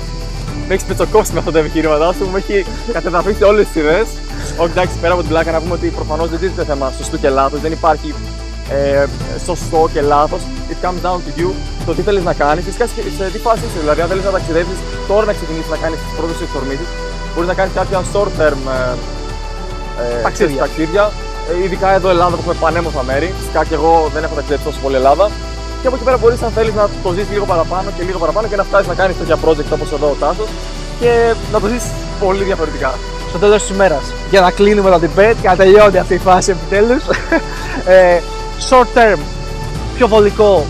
με 0.73 0.79
έχει 0.79 0.87
πετσοκόψει 0.91 1.33
με 1.33 1.39
αυτά 1.39 1.53
τα 1.55 1.59
επιχειρήματά 1.59 2.09
σου, 2.17 2.25
μου 2.31 2.37
έχει 2.43 2.57
κατεδαφίσει 2.97 3.43
όλες 3.51 3.67
τις 3.67 3.77
ιδέε. 3.83 4.03
Όχι, 4.63 4.71
εντάξει, 4.75 4.95
πέρα 5.01 5.13
από 5.13 5.23
την 5.23 5.31
πλάκα 5.33 5.51
να 5.57 5.61
πούμε 5.63 5.75
ότι 5.79 5.87
προφανώς 5.99 6.29
δεν 6.33 6.39
τίθεται 6.39 6.65
θέμα 6.71 6.87
σωστού 6.99 7.17
και 7.23 7.29
λάθος, 7.29 7.61
δεν 7.61 7.73
υπάρχει 7.79 8.15
ε, 8.77 9.05
σωστό 9.47 9.81
και 9.93 10.01
λάθος. 10.01 10.41
It 10.73 10.79
comes 10.85 11.01
down 11.07 11.19
to 11.27 11.31
you, 11.41 11.49
το 11.87 11.93
τι 11.95 12.03
θέλεις 12.03 12.25
να 12.31 12.35
κάνεις, 12.43 12.65
φυσικά 12.65 12.87
σε 12.87 12.93
σε 13.19 13.25
τι 13.33 13.39
φάση 13.47 13.63
είσαι. 13.69 13.79
Δηλαδή, 13.85 14.01
αν 14.05 14.09
θέλεις 14.09 14.25
να 14.25 14.33
ταξιδέψεις, 14.37 14.79
τώρα 15.09 15.25
να 15.31 15.33
ξεκινήσεις 15.39 15.71
να 15.75 15.79
κάνεις 15.85 15.99
τις 16.05 16.13
πρώτες 16.19 16.37
σου 16.39 16.45
εξορμήσει, 16.49 16.87
μπορείς 17.33 17.49
να 17.53 17.57
κάνεις 17.59 17.73
κάποια 17.81 17.99
short 18.13 18.33
term 18.41 18.61
ε, 18.77 18.93
ε, 20.03 20.23
Ταξίδια. 20.27 20.31
ξέρεις, 20.37 20.57
ταξίδια. 20.65 21.05
Ε, 21.51 21.65
ειδικά 21.65 21.89
εδώ 21.99 22.09
Ελλάδα 22.15 22.31
που 22.37 22.41
έχουμε 22.43 22.57
πανέμορφα 22.65 23.03
μέρη. 23.11 23.29
Φυσικά 23.39 23.61
και 23.69 23.75
εγώ 23.81 23.93
δεν 24.15 24.23
έχω 24.27 24.35
ταξιδέψει 24.39 24.65
τόσο 24.69 24.81
πολύ 24.85 24.97
Ελλάδα. 25.03 25.25
Και 25.83 25.89
από 25.89 25.97
εκεί 25.97 26.05
πέρα 26.05 26.17
μπορείς, 26.17 26.43
αν 26.43 26.51
θέλεις, 26.51 26.75
να 26.75 26.89
το 27.03 27.13
ζήσεις 27.13 27.33
λίγο 27.33 27.45
παραπάνω 27.45 27.91
και 27.97 28.03
λίγο 28.03 28.19
παραπάνω 28.19 28.49
και 28.49 28.57
να 28.57 28.65
φτάσεις 28.65 28.87
να 28.89 28.95
κάνεις 28.95 29.17
τέτοια 29.19 29.37
project 29.45 29.71
όπως 29.73 29.93
εδώ 29.93 30.07
ο 30.07 30.17
Τάσος 30.21 30.49
και 31.01 31.35
να 31.53 31.61
το 31.61 31.67
ζήσεις 31.67 31.91
πολύ 32.21 32.45
διαφορετικά. 32.45 32.95
στο 33.29 33.39
τέλος 33.39 33.61
της 33.63 33.71
ημέρας. 33.71 34.13
Για 34.31 34.41
να 34.41 34.51
κλείνουμε 34.51 34.91
το 34.91 35.01
debate 35.03 35.37
και 35.41 35.49
να 35.49 35.57
τελειώνει 35.57 35.99
αυτή 35.99 36.15
η 36.15 36.19
φάση 36.19 36.51
επιτέλους. 36.51 37.03
ε, 37.95 38.21
short 38.69 38.99
term, 38.99 39.19
πιο 39.97 40.09
βολικό. 40.09 40.65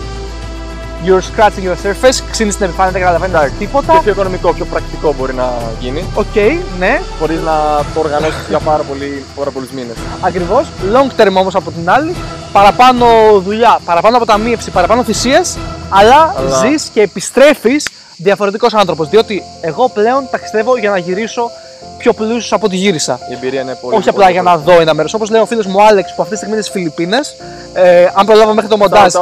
You're 1.05 1.21
scratching 1.21 1.63
your 1.69 1.77
surface, 1.85 2.23
ξύνεις 2.31 2.55
την 2.55 2.65
επιφάνεια, 2.65 2.91
δεν 2.91 3.01
καταλαβαίνεις 3.01 3.49
Και 3.49 3.55
τίποτα. 3.59 3.99
πιο 4.03 4.11
οικονομικό, 4.11 4.53
πιο 4.53 4.65
πρακτικό 4.65 5.13
μπορεί 5.19 5.33
να 5.33 5.53
γίνει, 5.79 6.05
Οκ, 6.13 6.35
ναι, 6.79 7.01
χωρίς 7.19 7.39
να 7.41 7.51
το 7.93 7.99
οργανώσεις 7.99 8.45
για 8.49 8.59
πάρα, 8.59 8.83
πολύ, 8.83 9.23
πάρα 9.35 9.51
πολλούς 9.51 9.69
μήνες. 9.71 9.95
ακριβώς. 10.21 10.65
Long 10.93 11.21
term 11.21 11.33
όμως 11.37 11.55
από 11.55 11.71
την 11.71 11.89
άλλη, 11.89 12.15
παραπάνω 12.51 13.05
δουλειά, 13.45 13.79
παραπάνω 13.85 14.17
αποταμίευση, 14.17 14.69
παραπάνω 14.71 15.03
θυσίες, 15.03 15.57
αλλά, 15.89 16.33
Αλλά- 16.37 16.57
ζεις 16.57 16.89
και 16.93 17.01
επιστρέφεις 17.01 17.89
διαφορετικός 18.17 18.73
άνθρωπος. 18.73 19.09
Διότι 19.09 19.43
εγώ 19.61 19.89
πλέον 19.89 20.27
ταξιδεύω 20.31 20.77
για 20.77 20.89
να 20.89 20.97
γυρίσω 20.97 21.49
πιο 21.97 22.13
πλούσιος 22.13 22.53
από 22.53 22.65
ό,τι 22.65 22.75
γύρισα. 22.75 23.19
Η 23.29 23.33
εμπειρία 23.33 23.61
είναι 23.61 23.77
πολύ. 23.81 23.95
Όχι 23.95 24.03
πολύ 24.11 24.15
απλά 24.23 24.29
για 24.29 24.41
να 24.41 24.57
δω 24.57 24.79
ένα 24.79 24.93
μέρος. 24.93 25.13
Όπως 25.13 25.29
λέει 25.29 25.41
ο 25.41 25.45
φίλος 25.45 25.65
μου 25.65 25.81
Άλεξ 25.83 26.15
που 26.15 26.21
αυτή 26.21 26.31
τη 26.33 26.37
στιγμή 26.37 26.53
είναι 26.55 26.63
στις 26.63 26.73
Φιλιππίνες. 26.75 27.35
Ε, 27.73 28.07
αν 28.13 28.25
προλάβω 28.25 28.53
μέχρι 28.53 28.69
το 28.69 28.77
μοντάζ. 28.77 29.13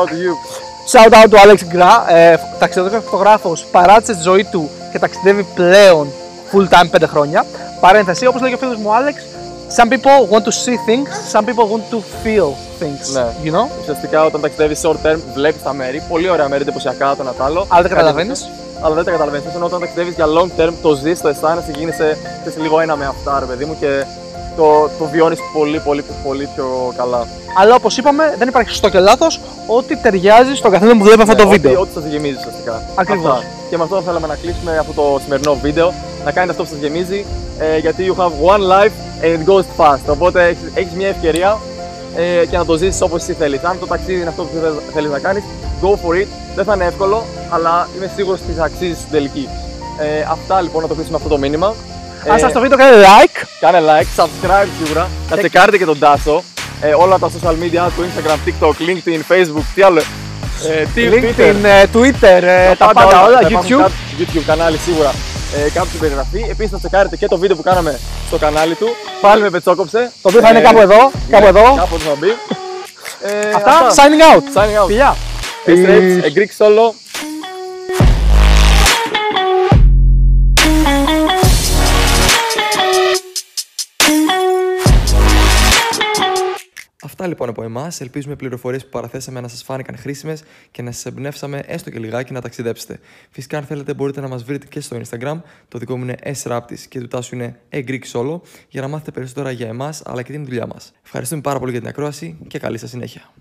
Shout 0.88 0.94
out 0.94 1.04
to 1.04 1.08
you. 1.08 1.12
Shout 1.12 1.24
out 1.24 1.30
του 1.30 1.38
Alex 1.38 1.76
Gra, 1.76 2.14
ε, 2.16 2.36
ταξιδιωτικό 2.60 3.02
φωτογράφος, 3.02 3.66
παράτησε 3.72 4.14
τη 4.14 4.22
ζωή 4.22 4.44
του 4.44 4.70
και 4.92 5.00
ταξιδεύει 5.00 5.46
πλέον 5.56 6.08
full 6.52 6.64
time 6.74 6.90
5 7.02 7.08
χρόνια. 7.08 7.46
Παρένθεση, 7.80 8.26
όπως 8.26 8.42
λέει 8.42 8.50
και 8.50 8.56
ο 8.56 8.60
φίλος 8.60 8.76
μου 8.78 8.90
Alex, 8.90 9.16
some 9.78 9.90
people 9.90 10.36
want 10.36 10.44
to 10.44 10.52
see 10.52 10.78
things, 10.90 11.38
some 11.38 11.46
people 11.46 11.68
want 11.74 11.84
to 11.94 11.98
feel 12.24 12.50
things. 12.82 13.14
Ναι. 13.14 13.26
You 13.44 13.54
know? 13.56 13.68
Ουσιαστικά 13.82 14.26
όταν 14.26 14.42
ταξιδεύεις 14.42 14.82
short 14.86 15.08
term, 15.08 15.18
βλέπεις 15.34 15.64
τα 15.64 15.74
μέρη, 15.74 16.04
πολύ 16.10 16.30
ωραία 16.30 16.48
μέρη, 16.50 16.62
εντυπωσιακά 16.62 17.10
το 17.16 17.22
ένα 17.22 17.32
τ' 17.34 17.42
άλλο. 17.42 17.60
Αλλά 17.70 17.82
δεν 17.82 17.92
Κάτι 17.92 17.94
καταλαβαίνεις. 17.96 18.40
τέτοιο. 18.40 18.56
Αλλά 18.86 18.96
δεν 18.96 19.04
τα 19.04 19.12
καταλαβαίνεις. 19.12 19.56
Ενώ 19.56 19.66
όταν 19.66 19.80
ταξιδεύεις 19.80 20.16
για 20.16 20.26
long 20.26 20.62
term, 20.62 20.74
το 20.82 20.94
ζεις, 20.96 21.22
το 21.22 21.28
αισθάνεσαι, 21.28 21.72
γίνεσαι 21.78 22.18
ξέρεις, 22.42 22.60
λίγο 22.60 22.80
ένα 22.80 22.96
με 22.96 23.06
αυτά, 23.06 23.40
ρε 23.40 23.46
παιδί 23.46 23.66
μου, 23.66 23.78
και 23.80 24.04
το, 24.58 24.90
το 25.00 25.06
βιώνεις 25.12 25.40
πολύ, 25.54 25.80
πολύ, 25.80 26.04
πολύ 26.24 26.50
πιο 26.56 26.94
καλά. 26.98 27.28
Αλλά 27.60 27.76
όπως 27.76 27.98
είπαμε, 27.98 28.36
δεν 28.38 28.48
υπάρχει 28.48 28.70
σωστό 28.70 28.90
και 28.90 29.00
λάθος. 29.00 29.40
Ό,τι 29.68 29.96
ταιριάζει 29.98 30.56
στον 30.56 30.72
καθένα 30.72 30.98
που 30.98 31.04
βλέπει 31.04 31.22
αυτό 31.22 31.36
το 31.36 31.44
Ναι, 31.44 31.50
βίντεο. 31.50 31.72
Ό,τι, 31.72 31.82
ό,τι 31.82 31.94
σας 31.94 32.12
γεμίζει 32.12 32.36
ουσιαστικά. 32.38 32.84
Ακριβώς. 32.96 33.32
Αυτά. 33.32 33.46
Και 33.70 33.78
με 33.78 33.84
αυτό 33.84 34.02
θέλαμε 34.02 34.28
να 34.28 34.36
κλείσουμε 34.36 34.78
αυτό 34.78 34.94
το 35.02 35.20
σημερινό 35.24 35.58
βίντεο. 35.62 35.94
Να 36.26 36.32
κάνετε 36.32 36.52
αυτό 36.52 36.64
που 36.64 36.70
σας 36.70 36.80
γεμίζει. 36.80 37.26
Ε, 37.60 37.78
γιατί 37.78 38.14
you 38.14 38.22
have 38.22 38.34
one 38.54 38.64
life 38.74 38.96
and 39.24 39.32
it 39.38 39.52
goes 39.52 39.66
fast. 39.78 40.06
Οπότε 40.08 40.44
έχεις, 40.46 40.64
έχεις 40.74 40.92
μια 40.94 41.08
ευκαιρία 41.08 41.58
ε, 42.16 42.46
και 42.46 42.58
να 42.58 42.66
το 42.66 42.76
ζήσεις 42.78 43.02
όπως 43.02 43.22
εσύ 43.22 43.34
θέλεις. 43.34 43.64
Αν 43.64 43.80
το 43.80 43.86
ταξίδι 43.88 44.20
είναι 44.20 44.30
αυτό 44.30 44.44
που 44.44 44.50
θες- 44.62 44.94
θέλεις 44.94 45.12
να 45.12 45.20
κάνεις, 45.20 45.44
go 45.82 45.88
for 45.90 46.14
it. 46.22 46.28
Δεν 46.56 46.66
θα 46.66 46.74
είναι 46.74 46.86
εύκολο, 46.86 47.26
αλλά 47.50 47.88
είμαι 47.98 48.12
σίγουρος 48.16 48.40
ότι 48.44 48.52
θα 48.58 48.64
αξίζεις 48.64 48.98
στην 48.98 49.12
τελική. 49.12 49.48
Ε, 50.00 50.26
αυτά 50.32 50.62
λοιπόν 50.62 50.82
να 50.82 50.88
το 50.88 50.94
κλείσουμε 50.94 51.16
αυτό 51.18 51.30
το 51.30 51.38
μήνυμα. 51.38 51.74
Αν 52.32 52.40
σας 52.40 52.54
το 52.54 52.60
βίντεο 52.60 52.78
κάνετε 52.78 53.04
like, 53.04 53.46
Κάνε 53.60 53.80
like, 53.80 54.22
subscribe 54.24 54.68
σίγουρα. 54.84 55.10
Να 55.30 55.38
τσεκάρετε 55.38 55.78
και 55.78 55.86
τον 55.86 56.00
Τάσο. 56.00 56.44
Ε, 56.82 56.94
όλα 56.94 57.18
τα 57.20 57.30
social 57.30 57.52
media 57.54 57.90
του 57.96 58.06
Instagram, 58.08 58.38
TikTok, 58.50 58.70
LinkedIn, 58.70 59.20
Facebook, 59.34 59.64
τι 59.76 59.82
άλλο. 59.82 60.02
Ε, 60.70 60.84
τι, 60.94 61.08
LinkedIn, 61.12 61.64
ε, 61.64 61.86
Twitter, 61.94 62.42
ε, 62.44 62.76
τα 62.76 62.92
πάντα 62.94 63.24
όλα, 63.26 63.40
Θα 63.42 63.48
υπάρχουν 63.48 63.70
YouTube. 63.70 63.82
κάτω- 63.82 63.94
YouTube 64.20 64.44
κανάλι 64.46 64.78
σίγουρα 64.78 65.12
ε, 65.66 65.70
κάτω 65.70 65.86
στην 65.86 66.00
περιγραφή. 66.00 66.46
Επίσης 66.50 66.72
θα 66.72 66.78
τσεκάρετε 66.78 67.16
και 67.16 67.28
το 67.28 67.38
βίντεο 67.38 67.56
που 67.56 67.64
κάναμε 67.64 68.00
στο 68.28 68.38
κανάλι 68.38 68.76
του. 68.76 68.88
Πάλι 69.22 69.42
με 69.42 69.50
πετσόκοψε. 69.50 70.12
Το 70.22 70.28
οποίο 70.30 70.42
θα 70.42 70.50
είναι 70.50 70.60
Ε, 70.60 70.62
κάπου 70.62 70.80
εδώ, 70.82 71.12
κάπου 71.30 71.44
ναι, 71.44 71.48
εδώ. 71.60 71.62
Κάπου 71.76 71.96
εδώ 71.96 72.10
θα 72.10 72.16
μπει. 72.20 72.28
Ε, 73.22 73.52
Αυτά, 73.56 73.72
signing 73.90 74.36
out. 74.36 74.44
Signing 74.62 74.84
out. 74.84 74.88
Φιλιά. 74.88 75.16
Peace. 75.66 76.24
A 76.24 76.38
Greek 76.38 76.52
solo. 76.66 76.94
Αυτά 87.22 87.34
λοιπόν 87.34 87.50
από 87.50 87.64
εμάς. 87.64 88.02
Ελπίζουμε 88.02 88.34
οι 88.34 88.36
πληροφορίες 88.36 88.84
που 88.84 88.90
παραθέσαμε 88.90 89.42
να 89.42 89.48
σας 89.48 89.64
φάνηκαν 89.64 89.98
χρήσιμες 89.98 90.44
και 90.72 90.82
να 90.82 90.92
σας 90.92 91.06
εμπνεύσαμε 91.06 91.62
έστω 91.66 91.90
και 91.90 92.00
λιγάκι 92.00 92.34
να 92.34 92.42
ταξιδέψετε. 92.42 93.00
Φυσικά, 93.30 93.58
αν 93.58 93.64
θέλετε, 93.64 93.94
μπορείτε 93.94 94.22
να 94.22 94.28
μας 94.28 94.44
βρείτε 94.44 94.66
και 94.70 94.80
στο 94.80 94.98
Instagram. 95.02 95.42
Το 95.68 95.78
δικό 95.78 95.98
μου 95.98 96.04
είναι 96.04 96.18
S-Raptis 96.44 96.80
και 96.90 97.00
του 97.00 97.08
τάσου 97.08 97.36
είναι 97.36 97.60
A 97.72 97.88
Greek 97.88 98.02
Solo 98.12 98.40
για 98.70 98.82
να 98.82 98.88
μάθετε 98.88 99.12
περισσότερα 99.12 99.52
για 99.52 99.68
εμάς 99.68 100.02
αλλά 100.06 100.22
και 100.22 100.32
την 100.32 100.46
δουλειά 100.46 100.68
μας. 100.68 100.94
Ευχαριστούμε 101.04 101.42
πάρα 101.42 101.60
πολύ 101.60 101.72
για 101.72 101.80
την 101.80 101.90
ακρόαση 101.90 102.38
και 102.48 102.60
καλή 102.60 102.78
σας 102.78 102.90
συνέχεια. 102.90 103.22